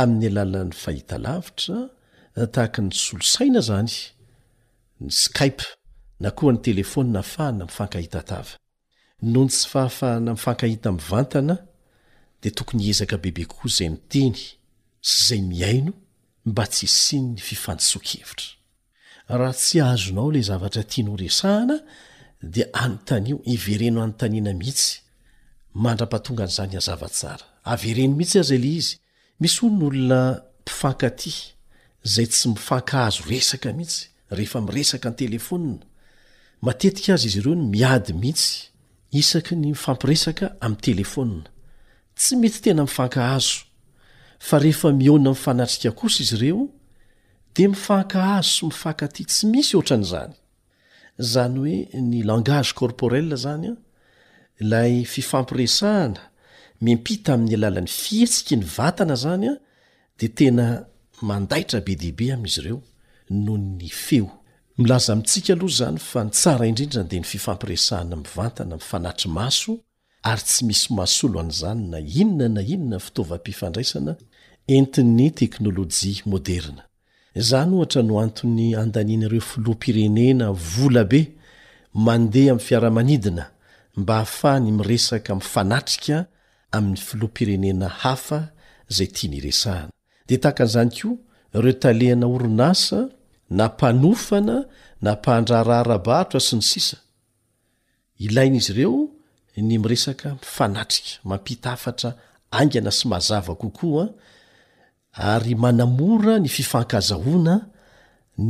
amin'ny 0.00 0.26
alalan'ny 0.30 0.72
fahita 0.84 1.16
lavitra 1.26 1.78
eh, 2.40 2.48
tahaka 2.54 2.80
ny 2.86 2.90
solosaina 3.06 3.60
zany 3.68 3.94
ny 5.02 5.10
skypenanyeaahaano 5.22 7.64
ny 9.22 9.28
tsy 9.52 9.64
fahafahana 9.72 10.30
mifankahita 10.36 10.88
vantana 11.10 11.56
de 12.42 12.48
tokonyezaka 12.58 13.16
bebe 13.24 13.44
koa 13.54 13.68
zay 13.76 13.88
miteny 13.96 14.38
szay 15.24 15.40
miaino 15.52 15.92
mba 16.50 16.64
tssny 16.74 17.28
fifanseitraraha 17.48 19.54
tsy 19.62 19.74
ahazonao 19.84 20.28
le 20.34 20.40
zavatra 20.48 20.82
tianoresahana 20.90 21.76
de 22.54 22.62
atai 22.84 23.32
ieenoaihi 23.50 24.88
andrapahatonganzany 25.88 26.72
azavasara 26.80 27.46
avereno 27.72 28.14
mihitsy 28.18 28.40
zay 28.50 28.60
le 28.64 28.70
izy 28.80 28.94
misy 29.40 29.64
ono 29.64 29.72
ny 29.74 29.84
olona 29.96 30.40
mpifankaty 30.62 31.32
zay 32.04 32.26
tsy 32.26 32.48
mifankahazo 32.50 33.22
resaka 33.30 33.72
mihitsy 33.72 34.02
rehefa 34.30 34.60
miresaka 34.60 35.08
n 35.10 35.14
telefônna 35.20 35.78
matetika 36.64 37.12
azy 37.14 37.26
izy 37.28 37.38
ireo 37.40 37.54
ny 37.54 37.64
miady 37.74 38.12
mihitsy 38.12 38.50
isaky 39.20 39.54
ny 39.56 39.66
mifampiresaka 39.70 40.46
am 40.60 40.74
telefônna 40.84 41.42
tsy 42.18 42.34
metytena 42.42 42.82
miakahazoona 42.88 45.32
fnatikosa 45.44 46.20
izye 46.24 46.52
de 47.54 47.64
mifankahazo 47.68 48.48
sy 48.58 48.64
mifankaty 48.66 49.22
tsy 49.24 49.44
misy 49.52 49.76
oatran' 49.76 50.04
zany 50.10 50.32
zany 51.18 51.58
hoe 51.62 51.88
ny 52.10 52.22
langage 52.28 52.72
corporel 52.78 53.28
zany 53.44 53.66
a 53.72 53.76
lay 54.70 55.04
fifampiresahana 55.04 56.20
mempita 56.80 57.34
amin'ny 57.34 57.54
alalan'ny 57.56 57.90
fihesiki 57.90 58.56
ny 58.60 58.66
vatana 58.76 59.16
zanya 59.24 59.54
de 60.20 60.26
tena 60.38 60.66
andaitra 61.36 61.80
be 61.86 61.94
deibe 62.02 62.26
amizy 62.36 62.60
ireo 62.60 62.78
noo 63.44 63.58
ny 63.78 63.88
feo 64.04 64.26
mlaza 64.80 65.12
mitsika 65.18 65.52
aloh 65.56 65.72
zany 65.80 65.98
fa 66.10 66.20
ntsra 66.28 66.64
indrindra 66.70 67.02
de 67.10 67.16
ny 67.20 67.26
fifampiresana 67.32 68.14
mvantana 68.22 68.74
mfanatrimaso 68.82 69.72
ary 70.30 70.42
tsy 70.48 70.60
misy 70.68 70.86
masolo 70.98 71.36
an'zany 71.44 71.82
na 71.92 71.98
inona 72.20 72.46
na 72.56 72.62
inona 72.74 72.98
fitaovam-pifadraisana 73.06 74.12
entin'ny 74.76 75.28
teknôlojia 75.38 76.22
moderna 76.32 76.82
zanyohtra 77.50 78.00
no 78.08 78.14
antn'ny 78.24 78.66
andaninareo 78.82 79.42
floa 79.50 79.74
pirenena 79.82 80.46
vlabe 80.72 81.20
mandeh 82.06 82.46
amyfiaramanidina 82.52 83.44
mba 83.98 84.12
ahafahany 84.22 84.70
miresaka 84.78 85.30
mfanatrika 85.42 86.16
amin'ny 86.76 87.00
filoampirenena 87.08 87.88
hafa 88.02 88.38
zay 88.96 89.08
tia 89.14 89.28
miresahana 89.34 89.94
de 90.28 90.36
takan'zany 90.44 90.90
koa 90.98 91.14
reo 91.64 91.74
talehana 91.84 92.26
orinasa 92.34 92.98
na 93.58 93.64
mpanofana 93.72 94.56
nampandrararabahtro 95.04 96.36
a 96.42 96.46
sy 96.48 96.54
ny 96.58 96.64
sisa 96.72 96.96
ilain'izy 98.24 98.70
ireo 98.74 99.00
ny 99.66 99.74
miresaka 99.84 100.26
mifanatrika 100.40 101.12
mampitaafatra 101.30 102.10
angana 102.58 102.90
sy 102.98 103.04
mahazava 103.10 103.52
kokoaa 103.62 104.06
ary 105.32 105.54
manamora 105.64 106.34
ny 106.42 106.48
fifankazahona 106.56 107.54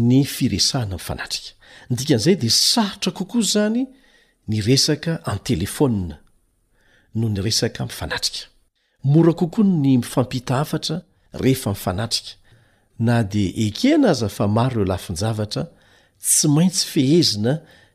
ny 0.08 0.18
firesahna 0.34 0.94
mifanatrika 0.98 1.50
ndikan'izay 1.92 2.36
de 2.42 2.48
sarotra 2.70 3.10
kokoa 3.18 3.42
zany 3.54 3.82
ny 4.48 4.56
resaka 4.68 5.12
an 5.30 5.38
telefonna 5.50 6.16
no 7.18 7.28
ny 7.28 7.40
resaka 7.42 7.84
mifanatrika 7.86 8.46
mora 9.04 9.32
kokoa 9.32 9.64
ny 9.64 9.96
mifampita 9.98 10.60
afatra 10.60 11.02
rehefa 11.32 11.70
mifanatrika 11.70 12.28
na 12.98 13.22
dia 13.22 13.52
ekena 13.66 14.10
aza 14.10 14.28
fa 14.28 14.48
maro 14.48 14.82
eo 14.82 14.88
lafinjavatra 14.92 15.64
tsy 16.22 16.48
maintsy 16.48 16.86
fehezina 16.92 17.52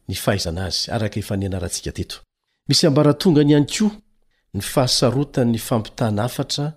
ny 0.08 0.16
fahaizana 0.16 0.62
azy 0.66 0.92
ae 0.92 1.36
ne 1.38 1.46
antetomisy 1.56 2.88
ambara 2.88 3.12
-tonga 3.12 3.44
ny 3.44 3.52
ihany 3.52 3.68
koa 3.78 3.92
ny 4.54 4.62
fahasarota 4.62 5.46
ny 5.46 5.58
fampitahna 5.58 6.24
afatra 6.24 6.74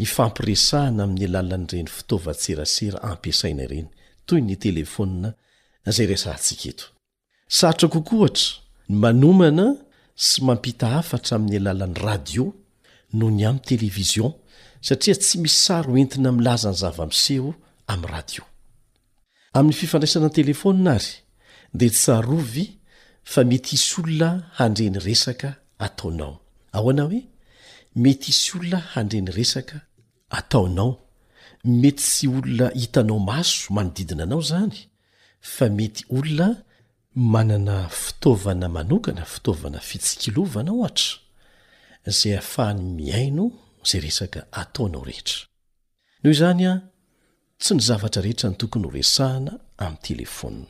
hifampiresahana 0.00 1.02
amin'ny 1.04 1.24
alalan'ny 1.26 1.66
ireny 1.72 1.88
fitaovatserasera 1.96 3.02
ampiasaina 3.02 3.62
ireny 3.62 3.86
toy 4.26 4.40
ny 4.40 4.54
telefonna 4.56 5.34
zay 5.96 6.06
resa 6.12 6.28
antsika 6.34 6.64
etosaotra 6.72 7.88
kokoa 7.88 8.18
ohatra 8.22 8.48
ny 8.90 8.94
manomana 9.02 9.66
sy 10.20 10.44
mampita 10.44 10.98
afatra 10.98 11.36
amin'ny 11.38 11.56
alalan'ny 11.56 11.96
radio 12.04 12.44
noho 13.16 13.30
ny 13.32 13.46
amy 13.48 13.62
televizion 13.70 14.34
satria 14.84 15.14
tsy 15.16 15.38
mis 15.40 15.54
saro 15.66 15.96
entina 15.96 16.32
milaza 16.38 16.68
ny 16.74 16.80
zavamiseho 16.82 17.54
amin'y 17.92 18.12
radio 18.14 18.42
amin'ny 19.56 19.78
fifandraisana 19.78 20.28
ni 20.28 20.34
telefona 20.40 20.92
ary 21.00 21.14
de 21.80 21.88
tsy 21.96 22.10
arovy 22.18 22.66
fa 23.32 23.46
mety 23.48 23.78
isy 23.78 23.88
olona 24.02 24.30
handreny 24.60 24.98
resaka 25.06 25.50
ataonao 25.86 26.34
ao 26.76 26.90
ana 26.92 27.04
hoe 27.08 27.22
mety 28.04 28.28
isy 28.34 28.46
olona 28.58 28.80
handreny 28.92 29.32
resaka 29.38 29.78
ataonao 30.38 30.92
mety 31.80 32.04
sy 32.12 32.26
olona 32.36 32.68
hitanao 32.80 33.20
maso 33.30 33.72
manodidina 33.76 34.22
anao 34.28 34.42
zany 34.52 34.78
fa 35.54 35.72
mety 35.78 36.04
olona 36.16 36.52
manana 37.20 37.88
fitaovana 37.88 38.68
manokana 38.76 39.24
fitaovana 39.32 39.78
fitsikilovana 39.88 40.70
ohatra 40.78 41.14
zay 42.16 42.32
ahafahany 42.34 42.82
miaino 42.98 43.44
zay 43.88 44.00
resaka 44.00 44.40
ataonao 44.60 45.04
rehetra 45.08 45.40
noho 46.22 46.30
izany 46.36 46.66
a 46.68 46.74
tsy 47.60 47.74
ny 47.74 47.80
zavatra 47.88 48.22
rehetra 48.22 48.48
ny 48.50 48.56
tokony 48.56 48.84
ho 48.86 48.90
resahana 48.90 49.52
am'ny 49.84 50.00
telefonna 50.08 50.66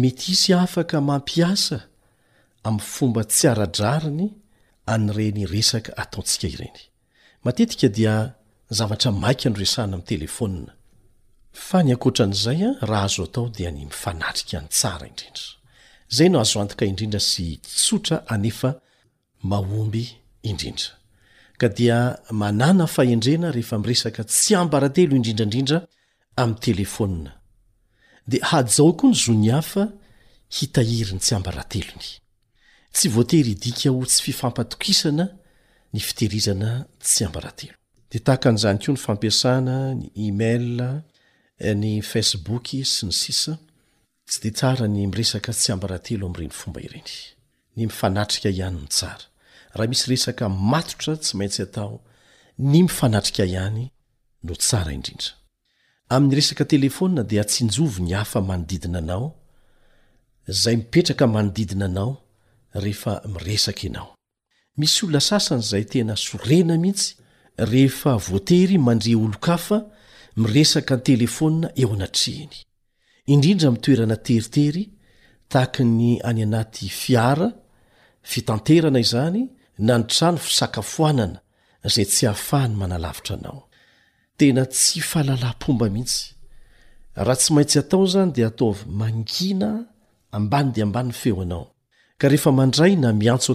mety 0.00 0.32
isy 0.32 0.54
afaka 0.54 1.00
mampiasa 1.00 1.78
ami'ny 2.66 2.86
fomba 2.94 3.22
tsy 3.24 3.44
ara-drariny 3.52 4.28
an'reny 4.92 5.44
resaka 5.54 5.92
ataontsika 6.02 6.46
ireny 6.54 6.80
matetika 7.44 7.88
dia 7.96 8.14
zavatra 8.78 9.10
maika 9.22 9.48
nyresahna 9.50 9.92
ami'ny 9.96 10.08
telefonna 10.12 10.72
fa 11.68 11.78
ny 11.82 11.90
ankotra 11.94 12.24
an'izay 12.26 12.60
a 12.68 12.70
raha 12.90 13.04
azo 13.10 13.22
atao 13.28 13.46
dia 13.56 13.70
ny 13.74 13.82
mifanatrika 13.90 14.56
ntsara 14.66 15.06
idrnd 15.12 15.38
zay 16.10 16.28
no 16.30 16.40
azo 16.40 16.60
antoka 16.60 16.84
indrindra 16.90 17.20
sy 17.22 17.46
tsotra 17.62 18.16
anefa 18.34 18.70
mahomby 19.50 20.04
indrindra 20.50 20.92
ka 21.60 21.66
dia 21.78 21.98
manana 22.42 22.84
fahendrena 22.94 23.48
rehefa 23.56 23.76
miresaka 23.82 24.22
tsy 24.30 24.52
ambarantelo 24.62 25.12
indrindraindrindra 25.16 25.78
amin'ny 26.40 26.60
telefônina 26.66 27.32
de 28.30 28.38
hajaokoa 28.50 29.10
ny 29.10 29.16
zoniafa 29.24 29.82
hitahiri 30.56 31.12
ny 31.14 31.20
tsy 31.24 31.34
ambarantelony 31.38 32.08
tsy 32.94 33.06
voatery 33.14 33.52
idika 33.56 33.90
ho 33.94 34.00
tsy 34.06 34.20
fifampatokisana 34.26 35.24
ny 35.94 35.98
fitehirizana 36.06 36.70
tsy 37.06 37.20
ambarahantelo 37.28 37.74
de 38.10 38.18
taaka 38.26 38.46
an'izany 38.50 38.78
ko 38.84 38.88
ny 38.96 39.02
fampiasana 39.06 39.74
ny 39.98 40.04
email 40.24 40.66
ny 41.82 41.90
facebook 42.12 42.66
sy 42.92 43.06
ny 43.08 43.14
sisa 43.22 43.52
tsy 44.30 44.40
de 44.46 44.50
tsara 44.54 44.86
ny 44.94 45.02
miresaka 45.10 45.50
tsy 45.58 45.68
ambarahatelo 45.74 46.24
amireny 46.28 46.52
fomba 46.60 46.80
ireny 46.86 47.08
ny 47.76 47.82
mifanatrika 47.90 48.48
ihany 48.56 48.76
no 48.82 48.86
sara 49.00 49.24
raha 49.74 49.90
misy 49.92 50.06
resaka 50.12 50.44
matotra 50.70 51.12
tsy 51.22 51.32
maintsy 51.38 51.60
atao 51.66 51.94
ny 52.70 52.78
mifanatrika 52.86 53.42
ihany 53.52 53.82
no 54.46 54.54
tsara 54.64 54.90
indrinda 54.98 55.28
amin'ny 56.14 56.34
resakatelefonna 56.38 57.22
dia 57.30 57.44
tsynjovy 57.50 58.00
ny 58.06 58.12
hafamanodidina 58.18 58.98
anao 59.02 59.26
zay 60.62 60.74
mipetraka 60.80 61.24
manodidina 61.34 61.86
anao 61.90 62.12
rehefa 62.84 63.12
miresak 63.34 63.80
nao 63.94 64.08
misy 64.80 64.98
olona 65.04 65.20
sasan' 65.30 65.64
zay 65.70 65.84
tena 65.90 66.14
sorena 66.26 66.74
mihitsy 66.82 67.08
rehefa 67.72 68.12
voatery 68.28 68.76
mandre 68.86 69.12
olokafa 69.24 69.76
miresaka 70.42 70.94
telefonina 71.08 71.68
eo 71.82 71.90
anatreny 71.98 72.54
indrindra 73.26 73.70
mitoerana 73.70 74.16
teritery 74.16 74.88
tahaka 75.48 75.84
ny 75.84 76.20
any 76.24 76.42
anaty 76.42 76.88
fiaa 76.88 77.52
fitanterana 78.22 78.98
izany 79.00 79.48
na 79.78 79.98
nytrano 79.98 80.36
fisakafoanana 80.38 81.40
zay 81.84 82.04
tsy 82.04 82.26
ahafahany 82.26 82.74
manalavitra 82.74 83.36
anaoha-oe 83.36 84.48
iao 88.38 88.74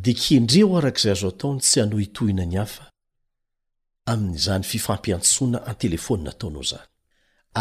d 0.03 0.15
kendreo 0.23 0.77
arak'zay 0.79 1.13
azo 1.13 1.29
ataony 1.29 1.61
tsy 1.61 1.81
ano 1.81 2.01
itohina 2.07 2.45
ny 2.47 2.57
af 2.65 2.73
amin'zany 4.11 4.65
fifampiantsona 4.67 5.59
antelefoninataonao 5.71 6.63
zany 6.71 6.87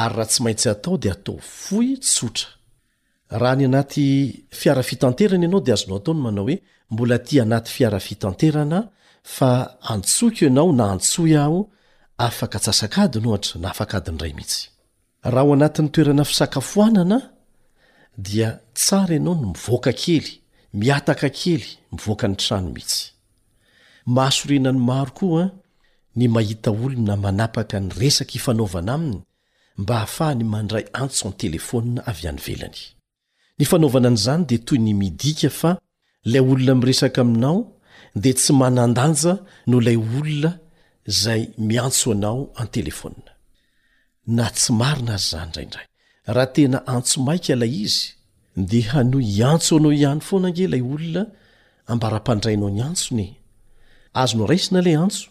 ar 0.04 0.12
raha 0.16 0.30
tsy 0.32 0.42
maintsy 0.44 0.68
atao 0.74 0.96
di 1.04 1.10
atao 1.14 1.38
foy 1.40 1.90
sotraraha 2.16 3.54
ny 3.58 3.66
anaty 3.66 4.06
fiarafitanterany 4.60 5.44
ianao 5.46 5.62
di 5.66 5.72
azonao 5.72 6.00
atao 6.02 6.14
ny 6.16 6.22
manao 6.26 6.44
hoe 6.46 6.58
mbola 6.92 7.18
ti 7.20 7.40
anaty 7.42 7.72
fiarafitanterana 7.76 8.80
fa 9.24 9.52
antsoko 9.94 10.46
anao 10.50 10.72
na 10.74 10.86
antsoy 10.94 11.36
aho 11.44 11.62
afaka 12.18 12.58
tsasaka 12.64 13.02
din 13.14 13.26
ohatra 13.30 13.56
naafaka 13.62 13.96
adnyray 13.98 14.34
mihitsy 14.34 14.62
anatny 15.28 15.90
toerana 15.94 16.24
fisakafoanana 16.30 17.18
dia 18.18 18.50
tsara 18.74 19.16
anao 19.16 19.36
no 19.36 19.54
mivoaka 19.54 19.92
kely 20.04 20.28
miataka 20.74 21.30
kely 21.30 21.66
mivoakanytrano 21.92 22.70
mihitsyy 22.76 23.10
ny 26.16 26.28
mahita 26.28 26.72
olona 26.72 27.16
manapaka 27.16 27.80
ny 27.80 27.90
resaky 28.00 28.36
ifanaovana 28.40 28.94
aminy 29.00 29.22
mba 29.78 29.94
hahafaha 29.96 30.34
ny 30.36 30.44
mandray 30.44 30.86
antso 30.94 31.28
an 31.32 31.36
telefonna 31.40 32.02
avy 32.12 32.28
any 32.28 32.38
velany 32.46 32.80
n 33.58 33.62
aovna 33.86 34.08
an'zany 34.12 34.44
de 34.46 34.58
toy 34.58 34.78
ny 34.80 34.94
midfa 34.94 35.72
lay 36.26 36.42
olona 36.42 36.76
miresaka 36.76 37.22
aminao 37.22 37.80
de 38.16 38.34
tsy 38.34 38.52
manandanja 38.54 39.34
no 39.68 39.80
lay 39.82 39.96
olona 39.96 40.60
zay 41.08 41.50
miantso 41.58 42.12
anao 42.12 42.52
antelefana 42.56 43.32
tsy 44.56 44.74
marina 44.74 45.14
azy 45.16 45.30
zany 45.32 45.52
raindrayaha 45.56 46.48
tena 46.54 46.78
antso 46.88 47.16
maika 47.28 47.54
ilay 47.56 47.74
izy 47.86 48.08
de 48.70 48.80
hanoh 48.92 49.24
iantso 49.38 49.78
anao 49.78 49.92
ihany 49.94 50.20
foanangelay 50.28 50.82
olona 50.94 51.24
ambara-pandrainao 51.88 52.70
ny 52.70 52.82
antsonazno 52.90 54.42
rasnalay 54.52 54.96
antso 55.04 55.31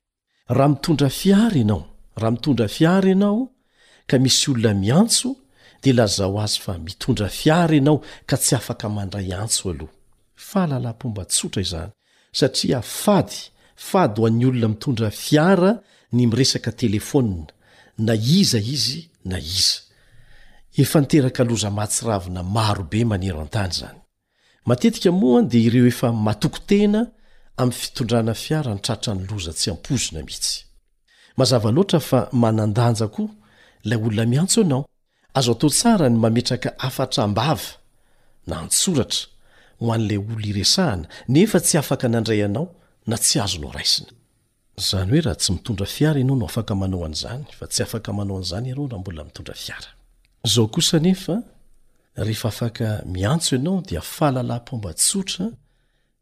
raha 0.53 0.67
mitondra 0.69 1.09
fiara 1.09 1.59
anao 1.61 1.83
raha 2.19 2.31
mitondra 2.31 2.67
fiara 2.77 3.11
anao 3.15 3.37
ka 4.07 4.17
misy 4.19 4.51
olona 4.51 4.73
miantso 4.83 5.29
de 5.83 5.91
lazao 5.93 6.35
azy 6.43 6.59
fa 6.65 6.73
mitondra 6.87 7.27
fiara 7.39 7.75
anao 7.77 7.97
ka 8.29 8.35
tsy 8.37 8.55
afaka 8.59 8.85
mandray 8.95 9.29
antso 9.43 9.63
aloha 9.71 9.91
fa 10.49 10.59
alalampomba 10.63 11.23
tsotra 11.31 11.61
izany 11.65 11.91
satria 12.39 12.79
fady 12.81 13.39
fady 13.89 14.17
ho 14.19 14.25
an'ny 14.27 14.45
olona 14.45 14.67
mitondra 14.73 15.09
fiara 15.23 15.71
ny 16.15 16.23
miresaka 16.29 16.71
telefonna 16.81 17.43
na 17.97 18.13
iza 18.37 18.59
izy 18.75 19.01
na 19.29 19.37
iza 19.39 19.75
efanteraka 20.83 21.41
loza 21.49 21.69
mahtsiravina 21.77 22.41
marobe 22.55 22.99
manero 23.11 23.39
an-tany 23.45 23.71
zany 23.79 23.99
matetika 24.67 25.11
moa 25.11 25.39
an 25.39 25.47
de 25.51 25.57
ireo 25.67 25.87
efa 25.87 26.07
matoko 26.13 26.59
tena 26.67 27.01
am'ny 27.61 27.73
fitondrana 27.79 28.33
fiara 28.43 28.73
nytratra 28.75 29.11
ny 29.15 29.23
loza 29.31 29.53
tsy 29.59 29.67
ampozona 29.75 30.21
mihitsy 30.29 30.55
mazava 31.39 31.69
loatra 31.75 31.99
fa 32.09 32.19
manandanja 32.43 33.07
koa 33.15 33.31
lay 33.89 33.99
olona 34.07 34.25
miantso 34.33 34.59
ianao 34.65 34.81
azo 35.39 35.51
atao 35.55 35.69
tsara 35.77 36.05
ny 36.13 36.17
mametraka 36.25 36.69
afatra 36.87 37.23
mbava 37.31 37.71
na 38.49 38.55
ntsoratra 38.67 39.21
ho 39.79 39.87
an'ilay 39.95 40.17
olo 40.29 40.45
iresahana 40.51 41.07
nefa 41.35 41.57
tsy 41.65 41.75
afaka 41.81 42.05
nandray 42.13 42.41
anao 42.47 42.65
na 43.09 43.15
tsy 43.23 43.37
azo 43.45 43.57
nao 43.63 43.71
raisinazny 43.77 45.09
hoe 45.11 45.21
raha 45.25 45.37
tsy 45.41 45.49
mitondra 45.55 45.85
fiara 45.95 46.17
ianao 46.21 46.35
no 46.41 46.45
afaka 46.51 46.71
manao 46.81 47.01
an'izanyfatsyafmaaonznyiro 47.07 48.83
rhambolamitoa 48.91 49.55
aehefa 50.97 52.47
afka 52.53 52.85
miantso 53.15 53.51
ianao 53.59 53.77
diafaalalaympombasotra 53.89 55.45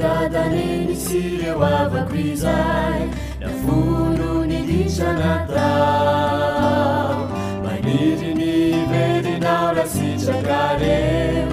aaalenisi 0.04 1.20
reo 1.42 1.62
avaku 1.80 2.18
izay 2.34 3.02
lafuro 3.42 4.32
ni 4.50 4.60
disanatao 4.70 7.20
maniryni 7.66 8.56
verinao 8.92 9.70
lasiakareo 9.78 11.52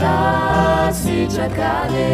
lasitakae 0.00 2.08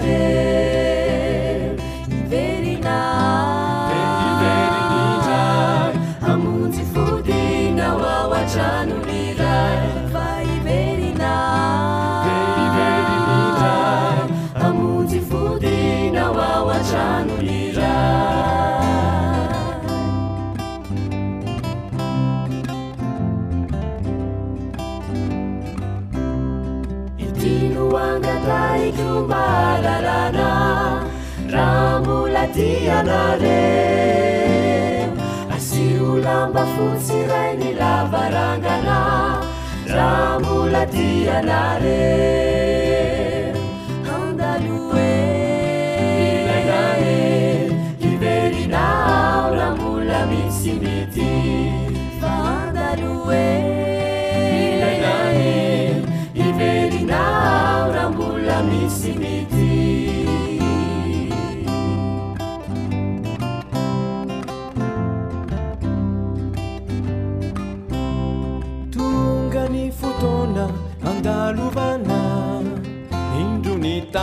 asiulambafunsiraini 35.56 37.72
la 37.74 38.04
barangana 38.12 39.38
lamulatianare 39.86 42.69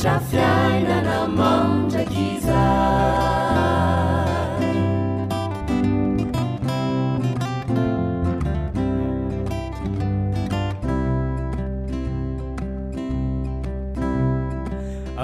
fiainanamonga 0.10 2.04
gisa 2.12 2.60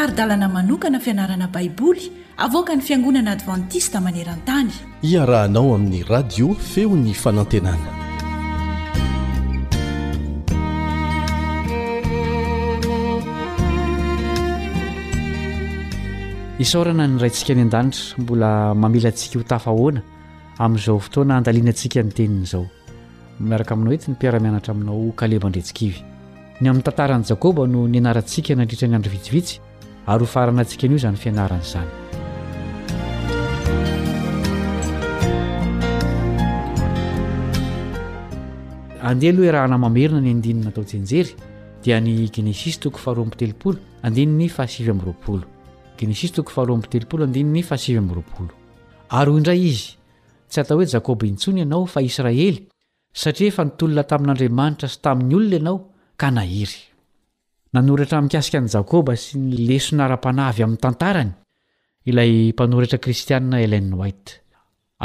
ary 0.02 0.14
dalana 0.20 0.48
manokana 0.48 1.00
fianarana 1.06 1.48
baiboly 1.54 2.04
avoka 2.46 2.72
ny 2.76 2.82
fiangonana 2.88 3.32
advantista 3.36 3.98
maneran-tany 4.06 4.70
iarahanao 5.12 5.74
amin'ny 5.76 6.04
radio 6.14 6.48
feo 6.72 6.92
ny 6.96 7.12
fanantenana 7.24 7.92
isaorana 16.66 17.04
ny 17.08 17.16
raintsika 17.24 17.52
any 17.56 17.64
an-danitra 17.68 18.16
mbola 18.24 18.50
mamila 18.82 19.10
ntsika 19.12 19.40
ho 19.40 19.44
tafahoana 19.52 20.02
amin'izao 20.64 21.00
fotoana 21.00 21.34
handalianantsika 21.38 22.00
ny 22.08 22.12
tenin'izao 22.20 22.64
miaraka 23.40 23.72
aminao 23.76 23.92
oety 23.92 24.08
ny 24.12 24.16
mpiara-mianatra 24.16 24.72
aminao 24.74 25.12
kalebandretsikivy 25.20 26.00
ny 26.62 26.66
amin'ny 26.70 26.86
tantarany 26.88 27.26
jakoba 27.30 27.68
no 27.68 27.88
ni 27.88 27.98
anarantsika 27.98 28.56
nandritra 28.56 28.88
ny 28.88 28.96
andro 28.96 29.12
vitsivitsy 29.12 29.60
ary 30.12 30.24
ho 30.24 30.28
farana 30.36 30.62
antsika 30.64 30.84
an'io 30.88 31.00
zany 31.06 31.18
fianarana 31.24 31.66
izany 31.68 31.92
andeha 39.10 39.32
alohe 39.36 39.52
raha 39.56 39.68
namamerina 39.76 40.20
ny 40.26 40.32
andinina 40.36 40.70
atao 40.74 40.86
-senjery 40.90 41.32
dia 41.84 41.98
ny 42.04 42.14
genesisy 42.36 42.78
toko 42.86 42.98
faroambi 43.06 43.36
telopolo 43.44 43.78
andininy 44.08 44.48
fahasivy 44.58 44.90
amroapolo 44.96 45.46
genesis 46.00 46.32
toko 46.38 46.52
faharoambi 46.58 46.90
telopolo 46.96 47.22
andinyny 47.28 47.62
fahasivy 47.70 48.00
am'roapolo 48.04 48.54
ary 49.20 49.30
hoy 49.32 49.40
indray 49.44 49.62
izy 49.74 49.86
tsy 50.50 50.58
atao 50.64 50.78
hoe 50.82 50.90
jakoba 50.96 51.26
intsony 51.34 51.58
ianao 51.64 51.86
fa 51.94 52.02
israely 52.10 52.60
satria 53.24 53.50
efa 53.52 53.64
nitolona 53.68 54.04
tamin'andriamanitra 54.12 54.88
sy 54.94 54.98
tamin'ny 55.06 55.36
olona 55.40 55.56
ianao 55.62 55.78
ka 56.22 56.28
nahiry 56.40 56.80
nanoratra 57.74 58.22
mikasika 58.24 58.58
ani 58.58 58.70
jakoba 58.74 59.14
sy 59.18 59.38
ny 59.38 59.54
leso 59.70 59.96
n 59.96 60.02
ara-panavy 60.06 60.64
amin'ny 60.64 60.82
tantarany 60.84 61.32
ilaympanoratra 62.10 62.98
kristiana 63.04 63.60
le 63.72 63.80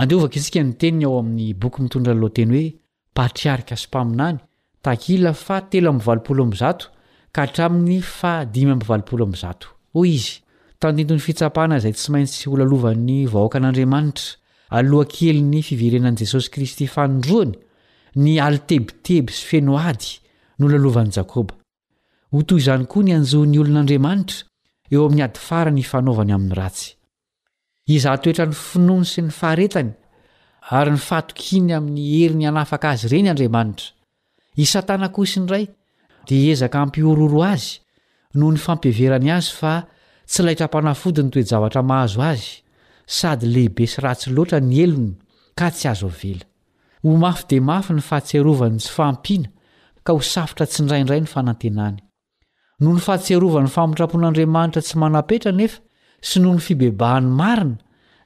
whitoisia 0.08 0.62
ny 0.64 0.72
teny 0.80 1.04
ao 1.04 1.14
amin'ny 1.20 1.54
boky 1.62 1.80
mitonra 1.84 2.14
ltey 2.22 2.46
hoe 2.50 2.64
pariaka 3.18 3.76
sy 3.82 3.86
mpaminany 3.90 4.38
takila 4.86 5.32
fa 5.44 5.56
teomza 5.70 6.70
ka 7.34 7.40
hatramin'ny 7.44 7.96
aza 9.50 9.54
hoy 9.94 10.08
izy 10.18 10.32
tandion'ny 10.80 11.20
fitsapahna 11.26 11.76
izay 11.80 11.92
tsy 11.98 12.08
maintsy 12.14 12.48
ololovan'ny 12.54 13.18
vhoaka 13.32 13.56
an'andriamanitra 13.58 14.40
aloha 14.78 15.04
kely 15.14 15.42
ny 15.52 15.60
fiverenan'jesosy 15.68 16.48
kristy 16.54 16.86
fandroany 16.94 17.52
ny 18.24 18.40
alitebiteby 18.46 19.32
sy 19.32 19.44
fenoadyn 19.48 21.12
ho 22.34 22.42
toy 22.42 22.58
izany 22.58 22.84
koa 22.90 23.02
ny 23.06 23.12
anjon'ny 23.18 23.58
olon'andriamanitra 23.62 24.38
eo 24.92 25.02
amin'ny 25.06 25.22
ady 25.26 25.40
farany 25.48 25.80
ifanaovany 25.82 26.32
amin'ny 26.34 26.56
ratsy 26.58 26.88
izah 27.96 28.16
toetra 28.24 28.46
ny 28.50 28.56
finoany 28.60 29.06
sy 29.10 29.22
ny 29.22 29.34
faharetany 29.38 29.90
ary 30.78 30.94
ny 30.96 31.02
fahatokiny 31.08 31.76
amin'ny 31.78 32.06
heri 32.10 32.38
ny 32.40 32.48
hanafaka 32.50 32.90
azy 32.94 33.06
ireny 33.10 33.30
andriamanitra 33.32 33.92
i 34.62 34.66
satana 34.72 35.08
kosy 35.18 35.36
indray 35.42 35.68
dia 36.30 36.50
ezaka 36.56 36.82
hampihorooro 36.82 37.44
azy 37.52 37.68
noho 38.34 38.50
ny 38.56 38.62
fampeeverany 38.66 39.30
azy 39.36 39.50
fa 39.60 39.74
tsy 40.26 40.46
lay 40.48 40.58
tram-panafodiny 40.58 41.30
toejavatra 41.36 41.84
mahazo 41.92 42.24
azy 42.32 42.48
sady 43.18 43.52
lehibe 43.54 43.86
sy 43.94 44.02
ratsy 44.08 44.34
loatra 44.34 44.58
ny 44.60 44.80
elony 44.88 45.12
ka 45.58 45.70
tsy 45.70 45.86
azo 45.92 46.10
avela 46.10 46.48
ho 47.04 47.14
mafy 47.26 47.44
de 47.52 47.60
mafy 47.70 47.94
ny 47.94 48.02
fahatsearovany 48.10 48.82
tsy 48.82 48.90
fampiana 48.98 49.52
ka 50.04 50.12
ho 50.18 50.24
safitra 50.34 50.66
tsindraindray 50.66 51.22
ny 51.22 51.30
fanantenany 51.36 52.02
nony 52.80 52.98
fahatserovan'ny 53.00 53.68
famitrapon'andriamanitra 53.74 54.82
tsy 54.82 54.96
manapetra 55.02 55.52
nefa 55.52 55.80
sy 56.24 56.40
noho 56.40 56.56
ny 56.58 56.62
fibebahan'ny 56.62 57.30
marina 57.38 57.76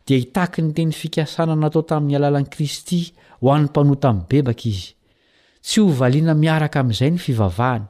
dia 0.07 0.17
hitaky 0.19 0.63
ny 0.63 0.73
teny 0.75 0.93
fikasana 0.97 1.57
natao 1.57 1.83
tamin'ny 1.91 2.17
alalan'i 2.17 2.49
kristy 2.55 3.01
ho 3.43 3.53
an'ny 3.53 3.69
mpanoa 3.69 3.99
tamin'ny 4.05 4.29
bebaka 4.31 4.69
izy 4.71 4.95
tsy 5.67 5.81
hovaliana 5.85 6.35
miaraka 6.35 6.81
amin'izay 6.81 7.11
ny 7.15 7.21
fivavahany 7.27 7.85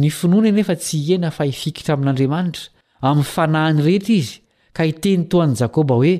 ny 0.00 0.10
finona 0.14 0.52
nefa 0.54 0.76
tsy 0.78 0.96
iena 1.10 1.30
fa 1.34 1.44
hifikitra 1.50 1.98
amin'andriamanitra 1.98 2.70
amin'ny 3.08 3.28
fanahiny 3.34 3.82
rehetra 3.88 4.14
izy 4.20 4.38
ka 4.72 4.86
hiteny 4.86 5.26
toan'i 5.32 5.58
jakoba 5.64 5.98
hoe 5.98 6.14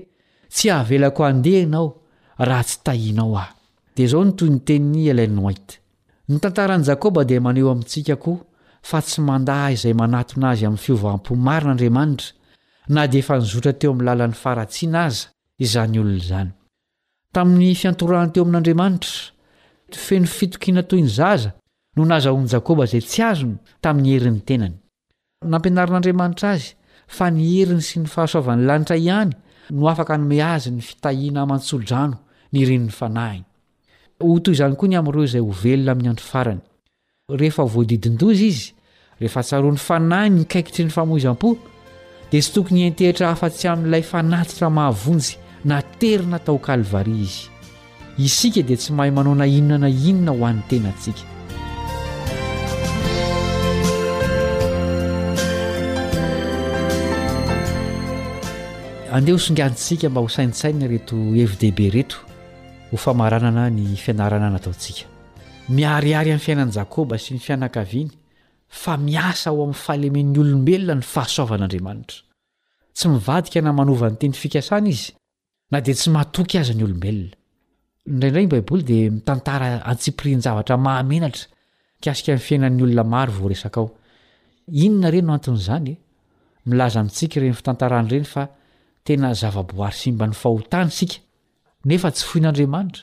tsy 0.51 0.69
hahavelako 0.73 1.25
andeinao 1.31 1.87
raha 2.39 2.65
tsy 2.71 2.79
tahianao 2.89 3.39
aho 3.39 3.55
dia 3.97 4.07
izao 4.11 4.25
ny 4.25 4.35
toy 4.39 4.51
ny 4.57 4.65
teniny 4.67 5.07
elai'nooait 5.15 5.79
ny 6.29 6.41
tantaran'i 6.43 6.89
jakoba 6.91 7.23
dia 7.25 7.39
maneho 7.41 7.71
amintsika 7.71 8.19
ko 8.19 8.41
fa 8.83 9.01
tsy 9.03 9.21
mandaa 9.23 9.71
izay 9.75 9.95
manatona 9.95 10.49
azy 10.51 10.65
amin'ny 10.67 10.83
fiovaam-po 10.85 11.35
marin'andriamanitra 11.49 12.31
na 12.89 13.03
dia 13.07 13.21
efa 13.23 13.37
nizotra 13.39 13.73
teo 13.81 13.91
amin'ny 13.93 14.07
lalan'ny 14.09 14.39
faratsi 14.43 14.87
na 14.93 15.01
aza 15.09 15.27
izany 15.65 15.99
olonaizany 16.01 16.51
tamin'ny 17.35 17.75
fiantorana 17.81 18.31
teo 18.35 18.45
amin'andriamanitra 18.45 19.15
feno 20.07 20.27
fitokina 20.37 20.83
toy 20.89 21.01
ny 21.05 21.09
zaza 21.19 21.51
no 21.97 22.03
nazahoany 22.13 22.49
jakoba 22.55 22.83
izay 22.89 23.03
tsy 23.09 23.23
azony 23.31 23.57
tamin'ny 23.85 24.11
herin'ny 24.15 24.41
tenany 24.49 24.75
nampianarin'andriamanitra 25.53 26.49
azy 26.57 26.73
fa 27.17 27.31
ny 27.31 27.45
heriny 27.57 27.83
sy 27.85 28.01
ny 28.05 28.09
fahasoavan'ny 28.15 28.65
lanitra 28.71 28.97
ihany 28.97 29.35
no 29.77 29.91
afaka 29.93 30.17
nome 30.19 30.41
azy 30.55 30.71
ny 30.73 30.81
fitahiana 30.89 31.47
mantsodrano 31.47 32.17
ny 32.53 32.65
rin''ny 32.71 32.91
fanahiny 32.99 33.45
o 34.25 34.35
to 34.41 34.51
izany 34.57 34.75
koa 34.79 34.89
ny 34.89 34.99
amireo 35.01 35.25
izay 35.29 35.45
hovelona 35.51 35.93
amin'ny 35.93 36.11
andro 36.15 36.27
farany 36.33 36.61
rehefa 37.37 37.65
voadidin-dozy 37.67 38.45
izy 38.51 38.73
rehefa 39.21 39.41
atsaroa 39.41 39.71
'ny 39.73 39.79
fanahiny 39.79 40.37
nykaikitry 40.41 40.85
ny 40.85 40.91
famozyam-poo 40.91 41.57
dia 42.31 42.41
tsy 42.41 42.53
tokony 42.55 42.83
entehitra 42.89 43.31
hafa-tsy 43.35 43.69
amin'n'ilay 43.69 44.03
fanatitra 44.07 44.71
mahavonjy 44.71 45.37
na 45.65 45.83
terina 45.99 46.39
tao 46.39 46.59
kalivaria 46.59 47.25
izy 47.31 47.49
isika 48.27 48.61
dia 48.69 48.77
tsy 48.77 48.93
mahay 48.93 49.11
manao 49.11 49.35
na 49.35 49.47
inona 49.47 49.79
na 49.87 49.89
inona 49.89 50.33
ho 50.33 50.45
an'ny 50.47 50.63
tenaantsika 50.71 51.25
andeha 59.15 59.37
ho 59.37 59.41
songanitsika 59.47 60.07
mba 60.11 60.21
ho 60.21 60.29
sainsaina 60.29 60.87
reto 60.93 61.15
fdb 61.51 61.79
reto 61.95 62.17
ho 62.91 62.97
famaranana 62.97 63.71
ny 63.71 63.95
fianarana 63.97 64.51
nataontsika 64.51 65.10
miariary 65.77 66.27
amin'y 66.31 66.43
fiainany 66.47 66.73
jakoba 66.77 67.19
sy 67.21 67.37
ny 67.37 67.41
fianakaviany 67.45 68.11
fa 68.83 68.97
miasa 69.01 69.51
aho 69.51 69.63
amin'ny 69.65 69.79
fahalemen'ny 69.85 70.39
olombelona 70.43 70.97
ny 71.01 71.07
fahasoavan'andriamanitra 71.13 72.21
tsy 72.97 73.07
mivadika 73.15 73.61
na 73.65 73.73
manovan'ny 73.79 74.19
teny 74.21 74.35
fikasana 74.43 74.89
izy 74.95 75.11
na 75.71 75.79
di 75.85 75.93
tsy 75.99 76.09
matoky 76.17 76.57
azy 76.61 76.75
ny 76.79 76.85
olombelona 76.89 77.35
inraindrany 78.11 78.49
baiboly 78.53 78.85
dia 78.89 79.11
mitantara 79.17 79.69
antsiprin-javatra 79.93 80.77
mahamenatra 80.87 81.45
kasika 82.05 82.31
min'ny 82.33 82.45
fiainan'nyolona 82.47 83.05
maro 83.15 83.33
vo 83.39 83.47
resaka 83.53 83.79
ao 83.81 83.89
inona 84.85 85.09
ireny 85.13 85.27
no 85.29 85.33
anton'izany 85.39 85.91
e? 85.93 85.97
milaza 86.69 87.01
mintsika 87.05 87.37
reny 87.43 87.55
fitantarany 87.59 88.09
reny 88.15 88.27
fa 88.35 88.43
tena 89.05 89.29
zava-boary 89.41 89.95
simba 90.03 90.25
ny 90.31 90.35
fahotana 90.43 90.91
sika 90.99 91.17
nefa 91.89 92.09
tsy 92.15 92.25
foin'andriamanitra 92.31 93.03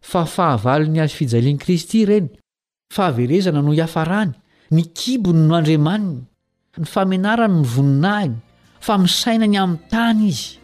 fa 0.00 0.24
fahavalon'ny 0.34 1.00
azo 1.04 1.16
fijalian'y 1.20 1.60
kristy 1.64 2.00
ireny 2.02 2.28
fahaverezana 2.96 3.60
no 3.62 3.72
hiafarany 3.76 4.32
ny 4.72 4.84
kibony 4.98 5.40
no 5.46 5.54
andriamaniny 5.58 6.18
ny 6.80 6.86
famenarany 6.92 7.56
ny 7.60 7.66
voninahiny 7.74 8.36
fa 8.86 8.94
misainany 8.98 9.58
amin'ny 9.62 9.88
tany 9.92 10.22
izy 10.32 10.56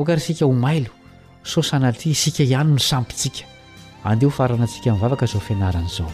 okaryh 0.00 0.22
sika 0.26 0.46
ho 0.46 0.52
mailo 0.64 0.92
saosa 1.50 1.76
naty 1.82 2.10
isika 2.14 2.42
ihany 2.46 2.70
ny 2.76 2.80
sampitsika 2.90 3.44
andehaho 4.10 4.36
faranantsika 4.38 4.88
min'ny 4.90 5.02
vavaka 5.02 5.26
zao 5.26 5.42
fianarana 5.48 5.90
izao 5.92 6.12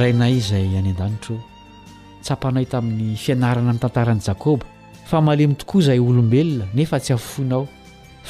rainay 0.00 0.36
izay 0.40 0.72
any 0.80 0.90
an-danitro 0.94 1.36
tsapanay 2.22 2.64
tamin'ny 2.72 3.16
fianarana 3.24 3.74
ny 3.74 3.80
tantaran'i 3.82 4.22
jakôba 4.26 4.64
fa 5.10 5.20
malemy 5.20 5.56
tokoa 5.60 5.80
izaay 5.82 6.00
olombelona 6.00 6.68
nefa 6.78 6.98
tsy 7.02 7.12
hafoinao 7.16 7.66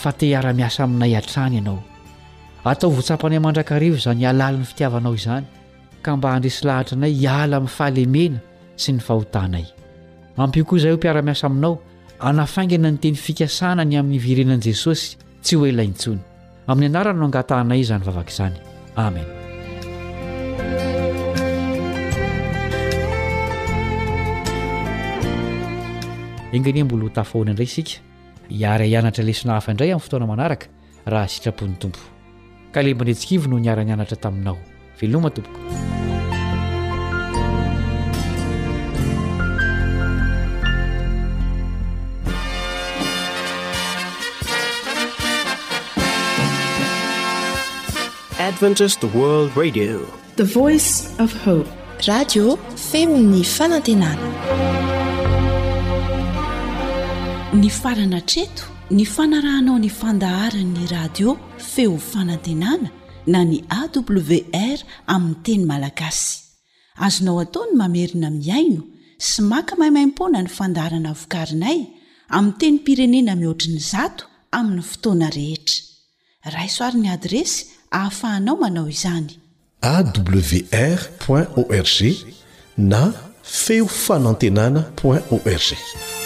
fa 0.02 0.10
te 0.18 0.26
hiara-miasa 0.32 0.82
aminay 0.86 1.12
hatrany 1.18 1.56
ianao 1.60 1.78
atao 2.64 2.90
votsapanay 2.96 3.38
mandrakarivo 3.44 3.96
iza 4.00 4.14
ny 4.14 4.24
alali 4.32 4.58
'ny 4.58 4.64
fitiavanao 4.70 5.14
izany 5.20 5.44
ka 6.02 6.16
mba 6.16 6.32
handresy 6.34 6.64
lahatra 6.66 6.96
anay 6.96 7.12
hiala 7.20 7.60
min'ny 7.60 7.74
fahalemena 7.76 8.38
sy 8.82 8.92
ny 8.96 9.00
fahotanay 9.08 9.66
ampiokoa 10.36 10.78
izay 10.80 10.92
ho 10.96 10.96
mpiara-miasa 11.00 11.44
aminao 11.50 11.74
hanafaingana 12.24 12.90
ny 12.94 12.98
teny 13.04 13.14
fikasana 13.26 13.84
ny 13.84 13.96
amin'ny 14.00 14.16
ivirenan'i 14.20 14.64
jesosy 14.68 15.16
tsy 15.44 15.54
hoelaintsony 15.60 16.20
amin'ny 16.66 16.88
anarany 16.90 17.20
no 17.20 17.28
angatahnay 17.30 17.78
izany 17.84 18.04
vavaka 18.08 18.32
izany 18.34 18.56
amen 19.06 19.41
ingania 26.52 26.84
mbolo 26.84 27.06
h 27.08 27.12
tafahoana 27.12 27.50
indray 27.50 27.64
isika 27.64 27.90
hiara 28.48 28.84
hianatra 28.84 29.24
lesinahafa 29.26 29.72
indray 29.72 29.90
amin'ny 29.92 30.00
fotoana 30.00 30.26
manaraka 30.26 30.66
raha 31.06 31.28
sitrapon'ny 31.28 31.76
tompo 31.78 31.98
ka 32.74 32.80
lembane 32.84 33.10
antsikivy 33.10 33.48
no 33.48 33.58
niara-ni 33.58 33.92
anatra 33.92 34.16
taminao 34.16 34.58
veloma 35.00 35.30
tompokoadtdite 49.20 50.42
voice 50.58 50.90
f 51.26 51.32
hoe 51.44 51.64
radio 52.08 52.56
femi'ny 52.90 53.42
fanantenana 53.56 54.91
ny 57.52 57.68
farana 57.68 58.20
treto 58.24 58.64
ny 58.90 59.04
fanarahanao 59.04 59.76
ny 59.78 59.88
fandaharan'ny 59.92 60.86
radio 60.90 61.34
feo 61.60 61.98
fanantenana 62.00 62.88
na 63.26 63.42
ny 63.44 63.58
awr 63.76 64.78
amin'ny 65.14 65.42
teny 65.46 65.64
malagasy 65.70 66.32
azonao 67.06 67.36
ataony 67.44 67.74
mamerina 67.80 68.28
miaino 68.40 68.82
sy 69.26 69.38
maka 69.50 69.72
mahimaim-poana 69.80 70.40
ny 70.42 70.48
fandaharana 70.58 71.12
vokarinay 71.20 71.78
amin'ny 72.36 72.56
teny 72.60 72.78
pirenena 72.88 73.32
mihoatrin'ny 73.40 73.82
zato 73.92 74.24
amin'ny 74.58 74.82
fotoana 74.92 75.28
rehetra 75.38 75.84
raisoaryn'ny 76.56 77.10
adresy 77.16 77.58
ahafahanao 77.98 78.56
manao 78.64 78.88
izany 78.96 79.30
awr 79.92 81.00
org 81.60 82.00
na 82.90 83.04
feo 83.42 83.86
fanantenana 84.06 84.80
org 85.04 86.21